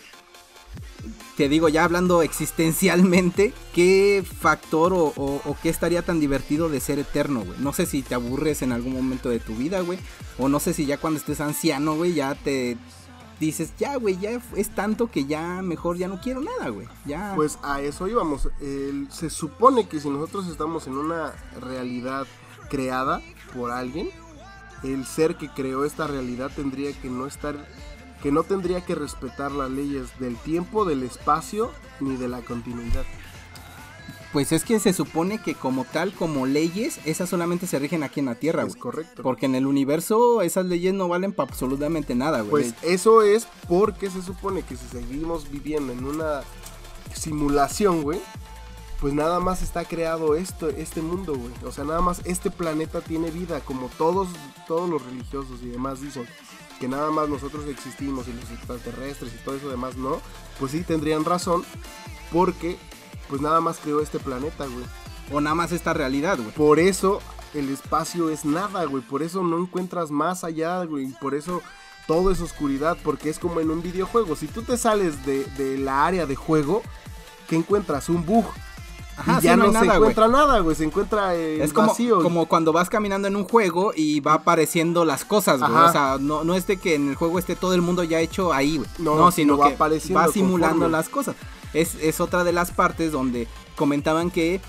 [1.36, 7.40] te digo, ya hablando existencialmente, ¿qué factor o, qué estaría tan divertido de ser eterno,
[7.40, 7.58] güey?
[7.60, 9.98] No sé si te aburres en algún momento de tu vida, güey.
[10.38, 12.76] O no sé si ya cuando estés anciano, güey, ya te
[13.38, 16.86] dices, ya, güey, ya es tanto que ya mejor ya no quiero nada, güey.
[17.06, 17.32] Ya.
[17.34, 18.48] Pues a eso íbamos.
[19.10, 22.26] se supone que si nosotros estamos en una realidad
[22.68, 23.22] creada
[23.54, 24.10] por alguien,
[24.82, 27.56] el ser que creó esta realidad tendría que no estar
[28.22, 33.04] que no tendría que respetar las leyes del tiempo, del espacio ni de la continuidad.
[34.32, 38.20] Pues es que se supone que como tal, como leyes, esas solamente se rigen aquí
[38.20, 38.74] en la Tierra, güey.
[38.74, 39.22] Es correcto.
[39.24, 42.70] Porque en el universo esas leyes no valen para absolutamente nada, güey.
[42.70, 46.42] Pues eso es porque se supone que si seguimos viviendo en una
[47.12, 48.20] simulación, güey,
[49.00, 51.52] pues nada más está creado esto, este mundo, güey.
[51.64, 54.28] O sea, nada más este planeta tiene vida, como todos,
[54.68, 56.24] todos los religiosos y demás dicen
[56.80, 60.20] que nada más nosotros existimos y los extraterrestres y todo eso demás no,
[60.58, 61.62] pues sí tendrían razón,
[62.32, 62.78] porque
[63.28, 64.84] pues nada más creó este planeta, güey.
[65.30, 66.50] O nada más esta realidad, güey.
[66.50, 67.20] Por eso
[67.54, 69.02] el espacio es nada, güey.
[69.04, 71.06] Por eso no encuentras más allá, güey.
[71.20, 71.62] Por eso
[72.08, 74.34] todo es oscuridad, porque es como en un videojuego.
[74.34, 76.82] Si tú te sales de, de la área de juego,
[77.48, 78.08] ¿qué encuentras?
[78.08, 78.46] Un bug
[79.42, 80.76] ya no, se encuentra nada, güey.
[80.76, 82.22] Se encuentra el es como, vacío.
[82.22, 85.72] como cuando vas caminando en un juego y va apareciendo las cosas, güey.
[85.72, 88.20] O sea, no, no es de que en el juego esté todo el mundo ya
[88.20, 88.88] hecho ahí, güey.
[88.98, 89.76] No, sino que
[90.12, 91.36] va simulando las cosas.
[91.72, 94.60] Es, es otra de las partes donde comentaban que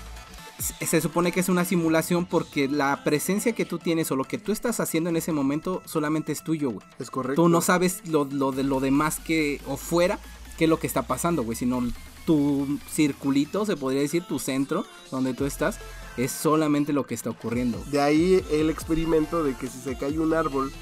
[0.62, 4.38] se supone que es una simulación porque la presencia que tú tienes o lo que
[4.38, 6.86] tú estás haciendo en ese momento solamente es tuyo, güey.
[6.98, 7.42] Es correcto.
[7.42, 10.18] Tú no sabes lo, lo, de lo demás que o fuera
[10.56, 11.82] qué es lo que está pasando, güey, sino
[12.24, 15.78] tu circulito, se podría decir, tu centro, donde tú estás,
[16.16, 17.82] es solamente lo que está ocurriendo.
[17.90, 20.72] De ahí el experimento de que si se cae un árbol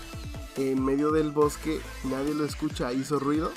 [0.56, 3.52] en medio del bosque, nadie lo escucha, hizo ruido.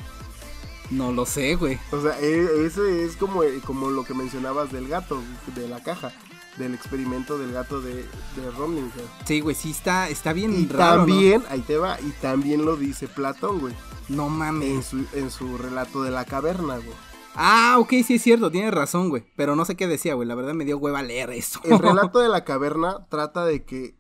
[0.91, 1.79] No lo sé, güey.
[1.91, 5.21] O sea, e, ese es como, como lo que mencionabas del gato,
[5.55, 6.13] de la caja
[6.57, 8.83] del experimento del gato de, de Romney.
[9.25, 13.07] Sí, güey, sí está, está bien y También, ahí te va, y también lo dice
[13.07, 13.73] Platón, güey.
[14.09, 14.69] No mames.
[14.69, 17.12] En su, en su relato de la caverna, güey.
[17.35, 19.25] Ah, ok, sí es cierto, tienes razón, güey.
[19.35, 20.27] Pero no sé qué decía, güey.
[20.27, 21.59] La verdad me dio hueva leer eso.
[21.63, 23.95] El relato de la caverna trata de que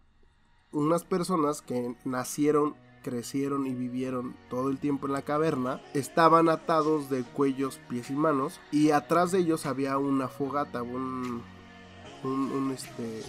[0.71, 7.09] unas personas que nacieron, crecieron y vivieron todo el tiempo en la caverna estaban atados
[7.09, 8.59] de cuellos, pies y manos.
[8.71, 11.41] Y atrás de ellos había una fogata, un.
[12.23, 13.23] un, un este.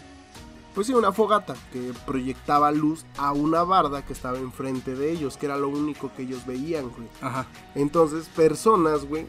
[0.74, 5.36] Pues sí, una fogata que proyectaba luz a una barda que estaba enfrente de ellos,
[5.36, 7.08] que era lo único que ellos veían, güey.
[7.20, 7.46] Ajá.
[7.76, 9.28] Entonces, personas, güey,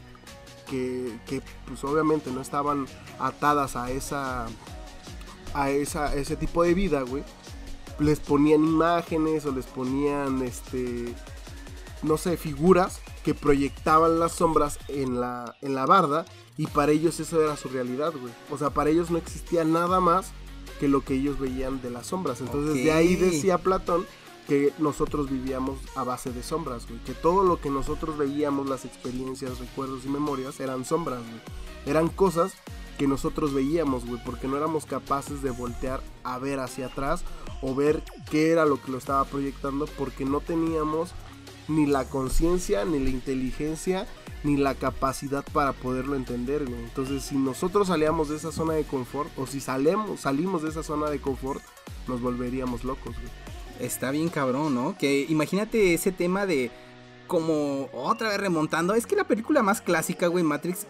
[0.66, 2.86] que, pues obviamente no estaban
[3.18, 4.46] atadas a esa
[5.54, 7.24] a esa ese tipo de vida, güey.
[7.98, 11.14] Les ponían imágenes o les ponían este
[12.02, 16.26] no sé, figuras que proyectaban las sombras en la en la barda
[16.58, 18.32] y para ellos eso era su realidad, güey.
[18.50, 20.32] O sea, para ellos no existía nada más
[20.80, 22.40] que lo que ellos veían de las sombras.
[22.40, 24.06] Entonces, de ahí decía Platón
[24.46, 27.00] que nosotros vivíamos a base de sombras, güey.
[27.00, 31.40] Que todo lo que nosotros veíamos, las experiencias, recuerdos y memorias, eran sombras, güey.
[31.86, 32.54] Eran cosas
[32.98, 37.24] que nosotros veíamos, güey, porque no éramos capaces de voltear a ver hacia atrás
[37.60, 41.10] o ver qué era lo que lo estaba proyectando, porque no teníamos
[41.68, 44.06] ni la conciencia, ni la inteligencia,
[44.44, 46.84] ni la capacidad para poderlo entender, güey.
[46.84, 50.82] Entonces, si nosotros salíamos de esa zona de confort, o si salemos, salimos de esa
[50.82, 51.62] zona de confort,
[52.06, 53.45] nos volveríamos locos, güey
[53.80, 54.96] está bien cabrón, ¿no?
[54.98, 56.70] Que imagínate ese tema de
[57.26, 58.94] como otra vez remontando.
[58.94, 60.86] Es que la película más clásica, güey, Matrix,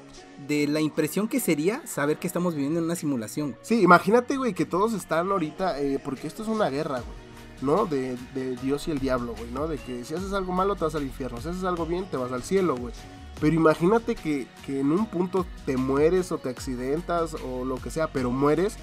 [0.46, 3.57] de la impresión que sería saber que estamos viviendo en una simulación.
[3.62, 7.27] Sí, imagínate, güey, que todos están ahorita, eh, porque esto es una guerra, güey.
[7.62, 7.87] ¿No?
[7.87, 9.66] De, de Dios y el diablo, güey, ¿no?
[9.66, 12.18] De que si haces algo malo te vas al infierno, si haces algo bien te
[12.18, 12.92] vas al cielo, güey.
[13.40, 17.90] Pero imagínate que, que en un punto te mueres o te accidentas o lo que
[17.90, 18.77] sea, pero mueres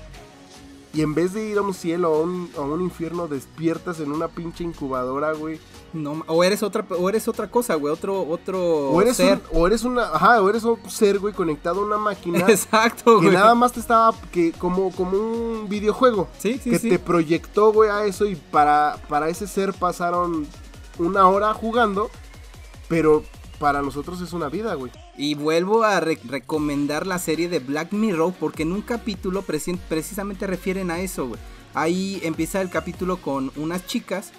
[0.93, 4.27] y en vez de ir a un cielo o a un, infierno, despiertas en una
[4.27, 5.59] pinche incubadora, güey.
[5.91, 9.39] No, o eres otra, o eres otra cosa, güey, otro, otro o eres ser.
[9.51, 12.39] o eres una, ajá, o eres un ser, güey, conectado a una máquina.
[12.47, 13.29] Exacto, güey.
[13.29, 16.27] Que nada más te estaba, que como, como un videojuego.
[16.37, 20.45] Sí, sí, Que te proyectó, güey, a eso y para, para ese ser pasaron
[20.99, 22.11] una hora jugando,
[22.87, 23.23] pero
[23.63, 24.91] para nosotros es una vida, güey.
[25.17, 30.91] Y vuelvo a recomendar la serie de Black Mirror porque en un capítulo precisamente refieren
[30.91, 31.39] a eso, güey.
[31.73, 34.33] Ahí empieza el capítulo con unas chicas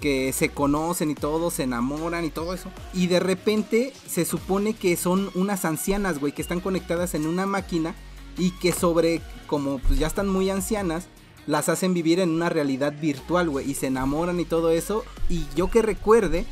[0.00, 2.68] que se conocen y todo, se enamoran y todo eso.
[2.92, 7.46] Y de repente se supone que son unas ancianas, güey, que están conectadas en una
[7.46, 7.94] máquina
[8.36, 11.06] y que sobre, como pues ya están muy ancianas,
[11.46, 15.04] las hacen vivir en una realidad virtual, güey, y se enamoran y todo eso.
[15.28, 16.46] Y yo que recuerde,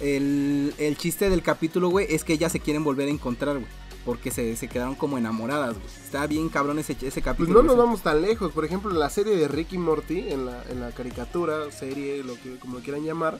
[0.00, 3.80] el, chiste del capítulo, güey, es que ellas se quieren volver a encontrar, güey.
[4.04, 5.86] Porque se, quedaron como enamoradas, güey.
[6.02, 7.60] Está bien cabrón ese, ese capítulo.
[7.60, 8.50] Pues no nos vamos tan lejos.
[8.52, 12.56] Por ejemplo, la serie de Ricky Morty, en la, en la caricatura, serie, lo que
[12.58, 13.38] como lo quieran llamar,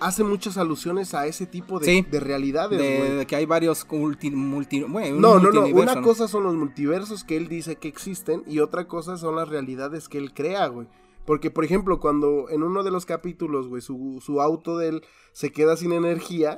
[0.00, 4.30] hace muchas alusiones a ese tipo de, de realidades, de, de, que hay varios multi,
[4.30, 5.66] multi No, no, no.
[5.66, 9.48] Una cosa son los multiversos que él dice que existen y otra cosa son las
[9.48, 10.86] realidades que él crea, güey.
[11.28, 15.04] Porque, por ejemplo, cuando en uno de los capítulos, güey, su, su auto de él
[15.32, 16.56] se queda sin energía,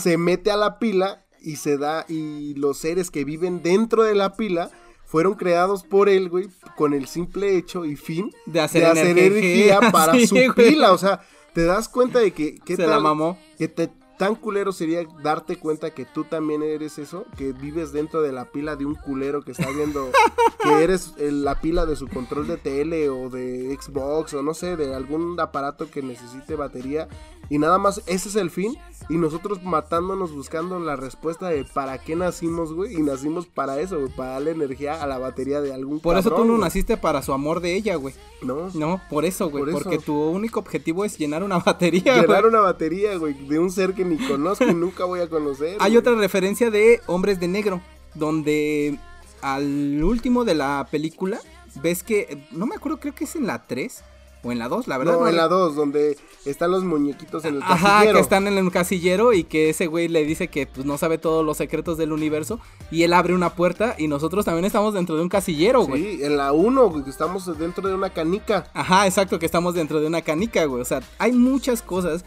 [0.00, 4.14] se mete a la pila y se da, y los seres que viven dentro de
[4.14, 4.70] la pila
[5.04, 9.80] fueron creados por él, güey, con el simple hecho y fin de hacer, energía.
[9.90, 10.92] para su pila.
[10.92, 11.22] O sea,
[11.52, 12.60] te das cuenta de que...
[12.64, 13.40] se la mamó.
[13.58, 13.90] Que te,
[14.20, 18.44] tan culero sería darte cuenta que tú también eres eso, que vives dentro de la
[18.44, 20.10] pila de un culero que está viendo
[20.62, 24.76] que eres la pila de su control de tele o de Xbox o no sé,
[24.76, 27.08] de algún aparato que necesite batería
[27.50, 28.78] y nada más ese es el fin
[29.10, 33.98] y nosotros matándonos buscando la respuesta de para qué nacimos, güey, y nacimos para eso,
[33.98, 37.20] güey, para darle energía a la batería de algún Por eso tú no naciste para
[37.20, 38.14] su amor de ella, güey.
[38.40, 38.70] No.
[38.72, 43.16] No, por eso, güey, porque tu único objetivo es llenar una batería, Llenar una batería,
[43.16, 45.76] güey, de un ser que ni conozco y nunca voy a conocer.
[45.80, 47.80] Hay otra referencia de Hombres de Negro,
[48.14, 48.96] donde
[49.42, 51.40] al último de la película
[51.82, 54.04] ves que no me acuerdo, creo que es en la 3
[54.42, 55.18] o en la 2, la verdad.
[55.18, 57.86] No, en la 2, donde están los muñequitos en el casillero.
[57.86, 60.96] Ajá, que están en el casillero y que ese güey le dice que pues, no
[60.98, 62.58] sabe todos los secretos del universo.
[62.90, 66.16] Y él abre una puerta y nosotros también estamos dentro de un casillero, güey.
[66.16, 68.70] Sí, en la 1, que estamos dentro de una canica.
[68.72, 70.80] Ajá, exacto, que estamos dentro de una canica, güey.
[70.80, 72.24] O sea, hay muchas cosas.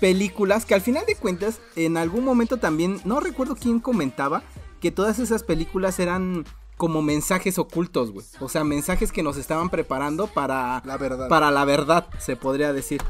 [0.00, 4.42] Películas que al final de cuentas, en algún momento también, no recuerdo quién comentaba,
[4.80, 6.46] que todas esas películas eran
[6.80, 8.24] como mensajes ocultos, güey.
[8.40, 11.28] O sea, mensajes que nos estaban preparando para la verdad.
[11.28, 13.02] Para la verdad, se podría decir.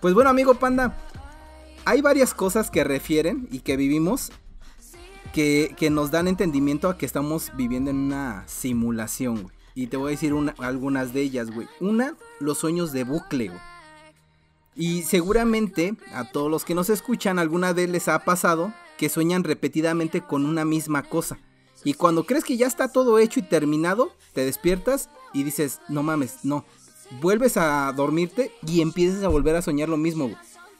[0.00, 0.96] Pues bueno, amigo Panda,
[1.84, 4.32] hay varias cosas que refieren y que vivimos
[5.34, 9.54] que, que nos dan entendimiento a que estamos viviendo en una simulación, güey.
[9.74, 11.68] Y te voy a decir algunas de ellas, güey.
[11.80, 13.60] Una, los sueños de bucle, güey.
[14.74, 19.44] Y seguramente a todos los que nos escuchan alguna vez les ha pasado que sueñan
[19.44, 21.38] repetidamente con una misma cosa.
[21.88, 26.02] Y cuando crees que ya está todo hecho y terminado, te despiertas y dices, no
[26.02, 26.66] mames, no.
[27.22, 30.30] Vuelves a dormirte y empiezas a volver a soñar lo mismo,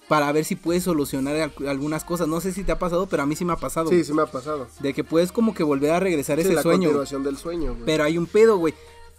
[0.06, 2.28] Para ver si puedes solucionar algunas cosas.
[2.28, 3.88] No sé si te ha pasado, pero a mí sí me ha pasado.
[3.88, 4.68] Sí, sí me ha pasado.
[4.80, 6.88] De que puedes como que volver a regresar ese la sueño.
[6.88, 7.86] continuación del sueño, güey.
[7.86, 8.74] Pero hay un pedo, güey.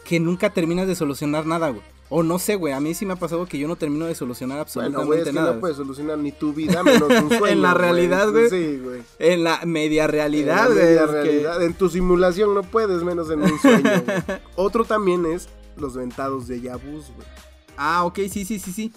[0.05, 1.81] Que nunca terminas de solucionar nada, güey.
[2.11, 4.15] O no sé, güey, a mí sí me ha pasado que yo no termino de
[4.15, 7.47] solucionar absolutamente bueno, güey, es Que no puedes solucionar ni tu vida menos un sueño.
[7.47, 8.49] en la realidad, güey.
[8.49, 9.03] Sí, güey.
[9.19, 10.79] En la media realidad, güey.
[10.79, 11.63] En la media realidad.
[11.63, 14.39] En tu simulación no puedes menos en un sueño, güey.
[14.55, 17.27] Otro también es los ventados de Yabus, güey.
[17.77, 18.91] Ah, ok, sí, sí, sí, sí.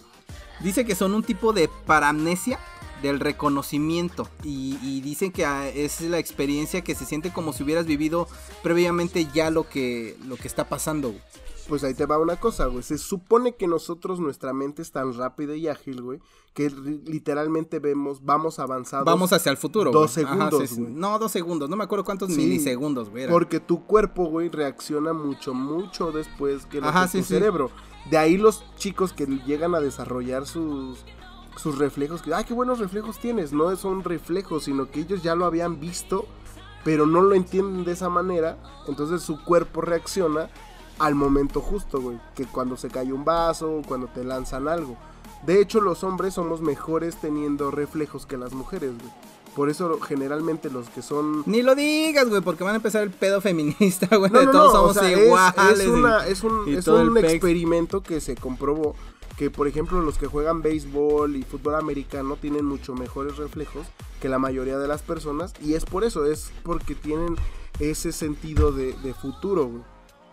[0.61, 2.59] Dice que son un tipo de paramnesia
[3.03, 7.64] del reconocimiento y, y, dicen que ah, es la experiencia que se siente como si
[7.64, 8.29] hubieras vivido
[8.62, 11.09] previamente ya lo que, lo que está pasando.
[11.09, 11.20] Güey
[11.68, 12.82] pues ahí te va una cosa, güey.
[12.82, 16.20] Se supone que nosotros, nuestra mente es tan rápida y ágil, güey,
[16.54, 19.06] que literalmente vemos, vamos avanzados.
[19.06, 23.28] Vamos hacia el futuro, Dos segundos, No, dos segundos, no me acuerdo cuántos milisegundos, güey.
[23.28, 27.70] Porque tu cuerpo, güey, reacciona mucho, mucho después que, tu cerebro.
[28.10, 31.04] De ahí los chicos que llegan a desarrollar sus
[31.56, 33.52] sus reflejos, que, ay, qué buenos reflejos tienes.
[33.52, 36.26] No son reflejos, sino que ellos ya lo habían visto,
[36.84, 38.58] pero no lo entienden de esa manera.
[38.88, 40.50] Entonces su cuerpo reacciona
[41.05, 42.18] al momento justo, güey.
[42.34, 44.96] Que cuando se cae un vaso, cuando te lanzan algo.
[45.46, 49.12] De hecho, los hombres somos mejores teniendo reflejos que las mujeres, güey.
[49.57, 51.42] Por eso generalmente los que son...
[51.44, 54.30] Ni lo digas, güey, porque van a empezar el pedo feminista, güey.
[54.30, 55.80] No, de no, todos no, o somos sea, es- iguales.
[55.80, 58.94] Es, una- es un, es un experimento que se comprobó
[59.36, 63.86] que, por ejemplo, los que juegan béisbol y fútbol americano tienen mucho mejores reflejos
[64.20, 65.53] que la mayoría de las personas.
[65.61, 67.36] Y es por eso, es porque tienen
[67.78, 69.82] ese sentido de, de futuro, güey.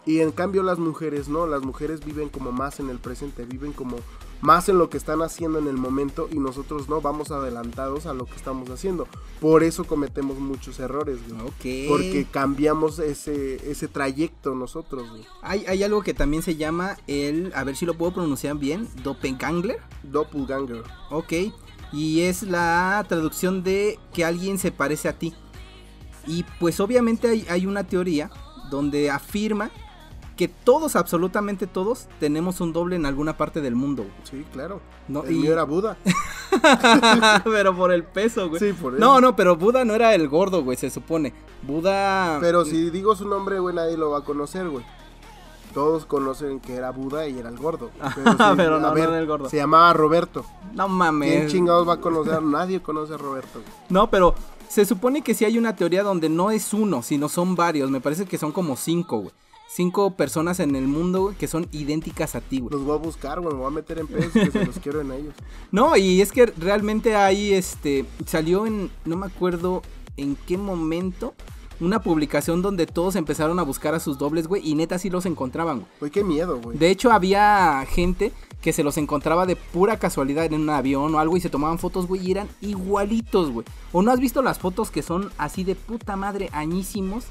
[0.05, 3.73] Y en cambio las mujeres no, las mujeres viven como más en el presente, viven
[3.73, 3.97] como
[4.41, 8.13] más en lo que están haciendo en el momento y nosotros no, vamos adelantados a
[8.13, 9.07] lo que estamos haciendo.
[9.41, 11.87] Por eso cometemos muchos errores, güey.
[11.87, 15.25] Porque cambiamos ese, ese trayecto nosotros, güey.
[15.41, 18.87] Hay, hay algo que también se llama el, a ver si lo puedo pronunciar bien,
[19.03, 19.79] Doppelganger.
[20.03, 20.83] Doppelganger.
[21.09, 21.33] Ok.
[21.91, 25.33] Y es la traducción de que alguien se parece a ti.
[26.27, 28.29] Y pues obviamente hay, hay una teoría
[28.69, 29.71] donde afirma
[30.39, 34.03] que todos, absolutamente todos, tenemos un doble en alguna parte del mundo.
[34.03, 34.15] güey.
[34.23, 34.79] Sí, claro.
[35.09, 35.97] No, el y- mío era Buda.
[37.43, 38.57] pero por el peso, güey.
[38.61, 39.01] Sí, por eso.
[39.01, 41.33] No, no, pero Buda no era el gordo, güey, se supone.
[41.63, 42.37] Buda...
[42.39, 44.85] Pero si digo su nombre, güey, nadie lo va a conocer, güey.
[45.73, 47.91] Todos conocen que era Buda y era el gordo.
[48.15, 49.49] Pero, sí, Pero a no, no era el gordo.
[49.49, 50.45] Se llamaba Roberto.
[50.73, 51.51] No ¿Quién mames.
[51.51, 52.41] chingados va a conocer?
[52.41, 53.59] Nadie conoce a Roberto.
[53.59, 53.65] güey.
[53.89, 54.35] No, pero
[54.69, 57.91] se supone que sí hay una teoría donde no es uno, sino son varios.
[57.91, 59.33] Me parece que son como cinco, güey.
[59.71, 62.71] Cinco personas en el mundo que son idénticas a ti, güey.
[62.71, 63.53] Los voy a buscar, güey.
[63.53, 65.35] Me voy a meter en pedos que se los quiero en ellos.
[65.71, 69.83] No, y es que realmente ahí, este, salió en, no me acuerdo
[70.17, 71.35] en qué momento,
[71.79, 75.27] una publicación donde todos empezaron a buscar a sus dobles, güey, y neta sí los
[75.27, 75.91] encontraban, güey.
[75.99, 76.75] Güey, qué miedo, güey.
[76.75, 81.19] De hecho, había gente que se los encontraba de pura casualidad en un avión o
[81.19, 83.67] algo y se tomaban fotos, güey, y eran igualitos, güey.
[83.91, 87.27] ¿O no has visto las fotos que son así de puta madre, añísimos?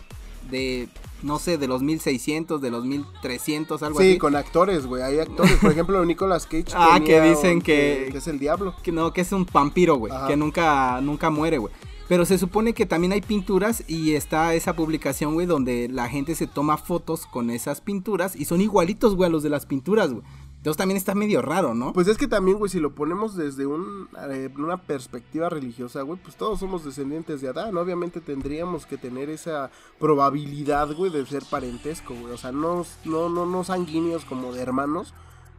[0.51, 0.88] De,
[1.22, 4.18] no sé, de los 1600, de los 1300, algo Sí, así.
[4.18, 5.03] con actores, güey.
[5.03, 5.53] Hay actores.
[5.61, 6.66] Por ejemplo, Nicolas Cage.
[6.74, 8.74] Ah, que dicen que- que es el diablo.
[8.82, 10.12] Que no, que es un vampiro, güey.
[10.26, 11.72] Que nunca, nunca muere, güey.
[12.09, 16.34] Pero se supone que también hay pinturas y está esa publicación, güey, donde la gente
[16.34, 20.11] se toma fotos con esas pinturas y son igualitos, güey, a los de las pinturas,
[20.11, 20.22] güey.
[20.59, 21.93] Entonces también está medio raro, ¿no?
[21.93, 26.35] Pues es que también, güey, si lo ponemos desde eh, una perspectiva religiosa, güey, pues
[26.35, 27.77] todos somos descendientes de Adán.
[27.77, 32.33] Obviamente tendríamos que tener esa probabilidad, güey, de ser parentesco, güey.
[32.33, 35.15] O sea, no, no, no, no sanguíneos como de hermanos,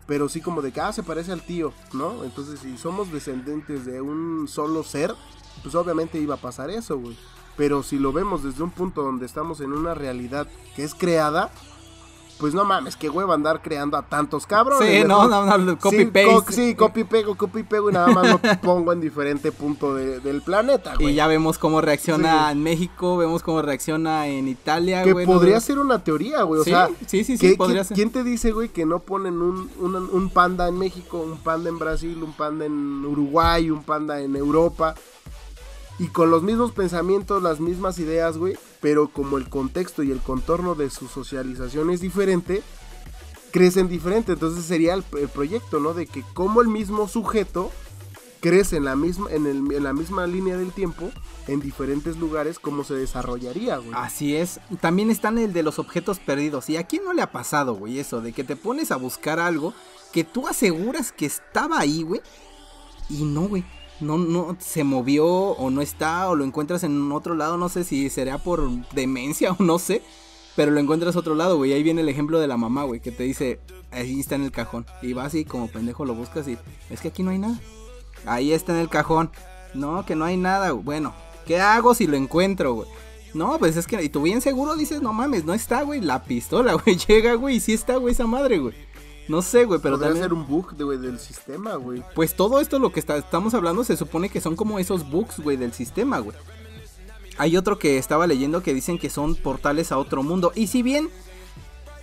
[0.05, 2.25] pero sí como de que, ah, se parece al tío, ¿no?
[2.25, 5.15] Entonces, si somos descendientes de un solo ser,
[5.63, 7.17] pues obviamente iba a pasar eso, güey.
[7.55, 11.51] Pero si lo vemos desde un punto donde estamos en una realidad que es creada,
[12.39, 14.87] pues no mames, qué hueva andar creando a tantos cabrones.
[14.89, 16.25] sí, no, no, no, copy paste.
[16.25, 20.19] co- sí, copy pego, copy pego y nada más lo pongo en diferente punto de-
[20.21, 21.09] del planeta, güey.
[21.11, 22.51] Y ya vemos cómo reacciona Sí.
[22.53, 25.25] en México, vemos cómo reacciona en Italia, que güey.
[25.27, 25.33] ¿no?
[25.33, 26.61] podría ser una teoría, güey.
[26.61, 27.95] O Sí, sea, sí, sí, sí, ¿qué- podría quién, ser.
[27.95, 31.69] quién te dice, güey, que no ponen un, un, un panda en México, un panda
[31.69, 34.95] en Brasil, un panda en Uruguay, un panda en Europa?
[35.99, 38.57] Y con los mismos pensamientos, las mismas ideas, güey.
[38.81, 42.63] Pero como el contexto y el contorno de su socialización es diferente,
[43.51, 44.31] crecen diferente.
[44.31, 45.93] Entonces sería el, proyecto, ¿no?
[45.93, 47.69] De que como el mismo sujeto
[48.39, 51.11] crece en la misma, en la misma línea del tiempo,
[51.49, 53.91] en diferentes lugares, cómo se desarrollaría, güey.
[53.93, 54.61] Así es.
[54.79, 56.69] También están el de los objetos perdidos.
[56.69, 57.99] ¿Y a quién no le ha pasado, güey?
[57.99, 59.73] Eso, de que te pones a buscar algo
[60.13, 62.21] que tú aseguras que estaba ahí, güey.
[63.09, 63.65] Y no, güey.
[63.99, 67.57] No, no, se movió o no está o lo encuentras en otro lado.
[67.57, 70.01] No sé si será por demencia o no sé.
[70.55, 71.73] Pero lo encuentras otro lado, güey.
[71.73, 72.99] Ahí viene el ejemplo de la mamá, güey.
[72.99, 73.59] Que te dice,
[73.91, 74.85] ahí está en el cajón.
[75.01, 76.57] Y vas y como pendejo lo buscas y
[76.89, 77.59] es que aquí no hay nada.
[78.25, 79.31] Ahí está en el cajón.
[79.73, 80.71] No, que no hay nada.
[80.71, 81.13] Bueno,
[81.45, 82.89] ¿qué hago si lo encuentro, güey?
[83.33, 86.23] No, pues es que, y tú bien seguro dices, no mames, no está, güey, la
[86.23, 88.73] pistola, güey, llega, güey, y sí está, güey, esa madre, güey.
[89.29, 92.03] No sé, güey, pero Podría también, ser un bug de, güey, del sistema, güey.
[92.15, 95.39] pues todo esto lo que está- estamos hablando se supone que son como esos bugs,
[95.39, 96.35] güey, del sistema, güey.
[97.37, 100.51] Hay otro que estaba leyendo que dicen que son portales a otro mundo.
[100.55, 101.09] Y si bien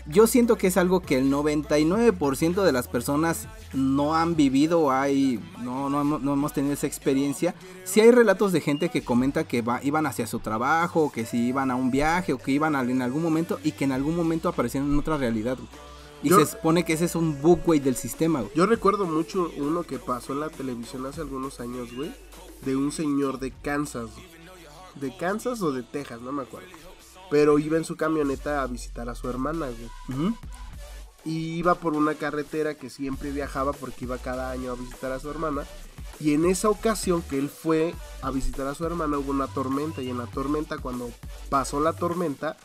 [0.06, 5.40] yo siento que es algo que el 99% de las personas no han vivido, hay,
[5.60, 7.54] no, no, hemos, no hemos tenido esa experiencia.
[7.84, 11.26] Si hay relatos de gente que comenta que va, iban hacia su trabajo, o que
[11.26, 13.92] si iban a un viaje, o que iban a- en algún momento y que en
[13.92, 15.56] algún momento aparecieron en otra realidad.
[15.56, 15.68] güey.
[16.26, 18.52] Y Yo- se supone que ese es un bug, güey, del sistema, güey.
[18.56, 22.12] Yo recuerdo mucho uno que pasó en la televisión hace algunos años, güey.
[22.62, 24.10] De un señor de Kansas.
[24.96, 26.20] ¿De Kansas o de Texas?
[26.22, 26.68] No me acuerdo.
[27.30, 29.66] Pero iba en su camioneta a visitar a su hermana,
[30.08, 30.32] güey.
[31.24, 35.18] Y iba por una carretera que siempre viajaba porque iba cada año a visitar a
[35.20, 35.64] su hermana.
[36.18, 40.02] Y en esa ocasión que él fue a visitar a su hermana hubo una tormenta.
[40.02, 41.10] Y en la tormenta, cuando
[41.50, 42.56] pasó la tormenta,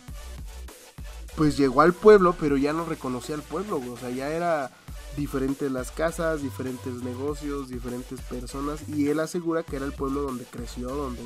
[1.36, 3.90] pues llegó al pueblo, pero ya no reconocía al pueblo, güey.
[3.90, 4.72] O sea, ya era
[5.16, 10.46] diferentes las casas, diferentes negocios, diferentes personas y él asegura que era el pueblo donde
[10.46, 11.22] creció, donde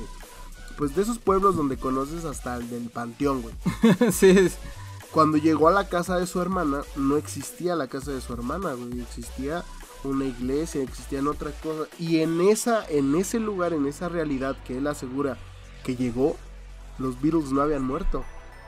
[0.77, 3.55] pues de esos pueblos donde conoces hasta el del panteón, güey.
[4.11, 4.49] sí.
[5.11, 8.73] Cuando llegó a la casa de su hermana, no existía la casa de su hermana,
[8.73, 9.63] güey, existía
[10.03, 14.77] una iglesia, existían otras cosas y en esa en ese lugar, en esa realidad que
[14.77, 15.37] él asegura
[15.83, 16.35] que llegó,
[16.99, 18.25] los Beatles no habían muerto.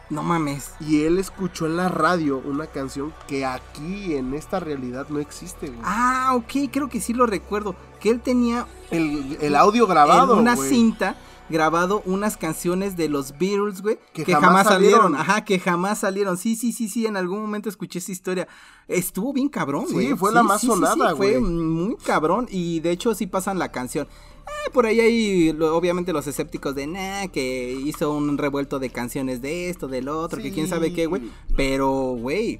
[0.10, 0.72] No mames.
[0.80, 5.68] Y él escuchó en la radio una canción que aquí, en esta realidad, no existe,
[5.68, 5.80] güey.
[5.84, 7.76] Ah, ok, creo que sí lo recuerdo.
[8.00, 10.34] Que él tenía el, el audio grabado.
[10.34, 10.70] En una güey.
[10.70, 11.18] cinta
[11.50, 15.16] grabado unas canciones de los Beatles, güey, que, jamás, salieron.
[15.16, 16.38] Ajá, que jamás salieron.
[16.38, 18.48] Sí, sí, sí, sí, en algún momento escuché esa historia.
[18.88, 20.08] Estuvo bien cabrón, güey.
[20.08, 21.42] Sí, fue la más sí, sonada, sí, Fue güey.
[21.42, 24.08] muy cabrón y de hecho sí pasan la canción.
[24.48, 28.90] Eh, por ahí hay lo- obviamente los escépticos de nah, que hizo un revuelto de
[28.90, 31.24] canciones de esto, del otro, que quién sabe qué, güey.
[31.56, 32.60] Pero, güey,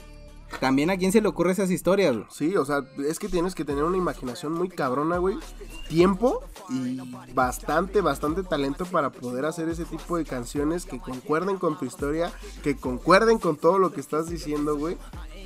[0.62, 2.28] también a quién se le ocurre esas historias, güey.
[2.30, 5.36] Sí, o sea, es que tienes que tener una imaginación muy cabrona, güey.
[5.90, 7.00] Tiempo y
[7.34, 12.32] bastante, bastante talento para poder hacer ese tipo de canciones que concuerden con tu historia,
[12.64, 14.98] que concuerden con todo lo que estás diciendo, güey.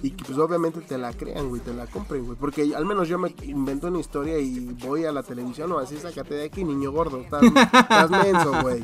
[0.03, 2.37] Y que pues obviamente te la crean, güey, te la compren, güey.
[2.37, 5.97] Porque al menos yo me invento una historia y voy a la televisión o así,
[5.97, 7.19] sácate de aquí, niño gordo.
[7.19, 8.83] Estás, estás menso, güey.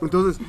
[0.00, 0.40] Entonces,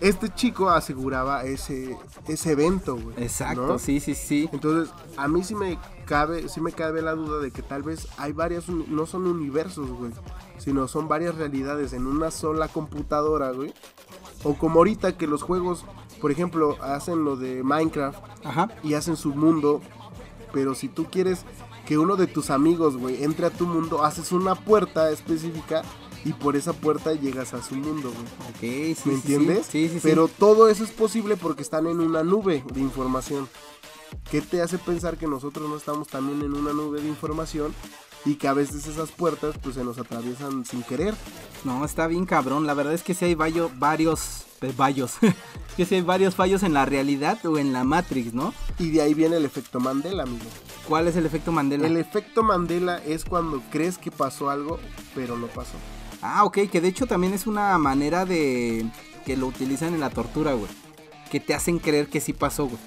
[0.00, 1.96] este chico aseguraba ese,
[2.26, 3.22] ese evento, güey.
[3.22, 3.78] Exacto, ¿no?
[3.78, 4.48] sí, sí, sí.
[4.52, 8.08] Entonces, a mí sí me cabe, sí me cabe la duda de que tal vez
[8.16, 10.12] hay varias, no son universos, güey,
[10.58, 13.74] sino son varias realidades en una sola computadora, güey.
[14.42, 15.84] O como ahorita que los juegos,
[16.20, 18.68] por ejemplo, hacen lo de Minecraft Ajá.
[18.82, 19.80] y hacen su mundo,
[20.52, 21.44] pero si tú quieres
[21.86, 25.82] que uno de tus amigos, güey, entre a tu mundo, haces una puerta específica
[26.24, 28.94] y por esa puerta llegas a su mundo, güey.
[28.94, 29.16] Sí, ¿Me sí.
[29.16, 29.66] entiendes?
[29.66, 30.00] Sí, sí, sí.
[30.02, 33.48] Pero todo eso es posible porque están en una nube de información.
[34.30, 37.72] ¿Qué te hace pensar que nosotros no estamos también en una nube de información
[38.24, 41.14] y que a veces esas puertas pues se nos atraviesan sin querer?
[41.64, 42.66] No, está bien cabrón.
[42.66, 44.44] La verdad es que sí hay vallo- varios.
[44.62, 45.12] eh, vallos.
[45.76, 48.52] que sí hay varios fallos en la realidad o en la Matrix, ¿no?
[48.78, 50.44] Y de ahí viene el efecto Mandela, amigo.
[50.88, 51.86] ¿Cuál es el efecto Mandela?
[51.86, 54.78] El efecto Mandela es cuando crees que pasó algo,
[55.14, 55.72] pero no pasó.
[56.22, 58.84] Ah, ok, que de hecho también es una manera de.
[59.24, 60.70] que lo utilizan en la tortura, güey.
[61.30, 62.78] Que te hacen creer que sí pasó, güey.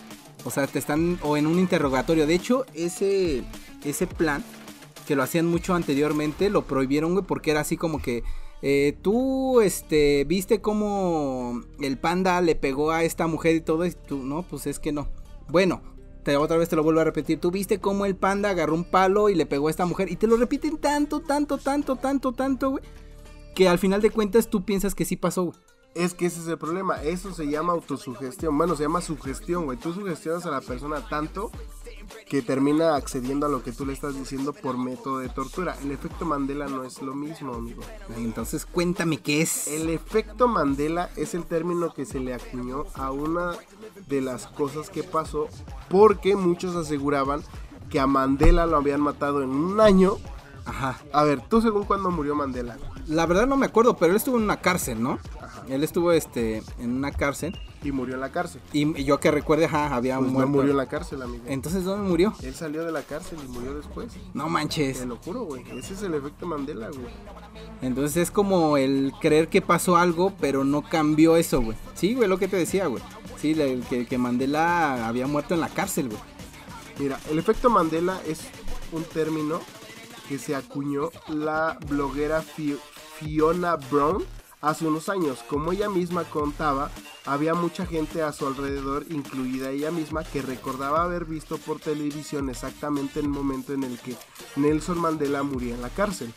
[0.46, 1.18] O sea, te están.
[1.24, 2.28] o en un interrogatorio.
[2.28, 3.44] De hecho, ese.
[3.84, 4.44] ese plan.
[5.08, 6.50] Que lo hacían mucho anteriormente.
[6.50, 7.26] Lo prohibieron, güey.
[7.26, 8.24] Porque era así como que.
[8.62, 13.92] eh, tú, este, viste cómo el panda le pegó a esta mujer y todo, y
[13.92, 15.10] tú, no, pues es que no.
[15.50, 15.82] Bueno,
[16.24, 17.42] te, otra vez te lo vuelvo a repetir.
[17.42, 20.10] Tú viste cómo el panda agarró un palo y le pegó a esta mujer.
[20.10, 22.84] Y te lo repiten tanto, tanto, tanto, tanto, tanto, güey.
[23.54, 25.58] Que al final de cuentas tú piensas que sí pasó, güey.
[25.94, 27.04] Es que ese es el problema.
[27.04, 28.58] Eso se llama autosugestión.
[28.58, 29.78] Bueno, se llama sugestión, güey.
[29.78, 31.52] Tú sugestionas a la persona tanto
[32.28, 35.76] que termina accediendo a lo que tú le estás diciendo por método de tortura.
[35.84, 37.82] El efecto Mandela no es lo mismo, amigo.
[38.18, 39.68] Entonces cuéntame qué es.
[39.68, 43.54] El efecto Mandela es el término que se le acuñó a una
[44.08, 45.48] de las cosas que pasó
[45.90, 47.44] porque muchos aseguraban
[47.90, 50.18] que a Mandela lo habían matado en un año.
[50.66, 51.00] Ajá.
[51.12, 52.78] A ver, ¿tú según cuándo murió Mandela?
[53.08, 55.20] La verdad no me acuerdo, pero él estuvo en una cárcel, ¿no?
[55.70, 58.62] Él estuvo este en una cárcel Y murió en la cárcel.
[58.74, 60.52] y y yo que recuerde, ajá, había Pues no muerto.
[60.52, 61.44] murió en la cárcel, amigo.
[61.48, 62.34] Entonces ¿dónde murió?
[62.44, 64.14] Él salió de la cárcel y murió después.
[64.34, 65.00] No manches.
[65.00, 65.64] Te lo juro, güey.
[65.78, 67.08] Ese es el efecto Mandela, güey.
[67.82, 71.78] Entonces es como el creer que pasó algo, pero no cambió eso, güey.
[71.96, 73.04] Sí, güey, lo que te decía, güey.
[73.38, 73.54] Sí,
[73.90, 76.22] que, que Mandela había muerto en la cárcel, güey.
[77.00, 78.40] Mira, el efecto Mandela es
[78.92, 79.60] un término
[80.30, 82.78] que se acuñó la bloguera Fi-
[83.20, 84.24] Fiona Brown
[84.64, 85.40] hace unos años.
[85.48, 86.90] Como ella misma contaba,
[87.26, 92.50] había mucha gente a su alrededor, incluida ella misma, que recordaba haber visto por televisión
[92.50, 94.16] exactamente el momento en el que
[94.56, 96.34] Nelson Mandela murió en la cárcel.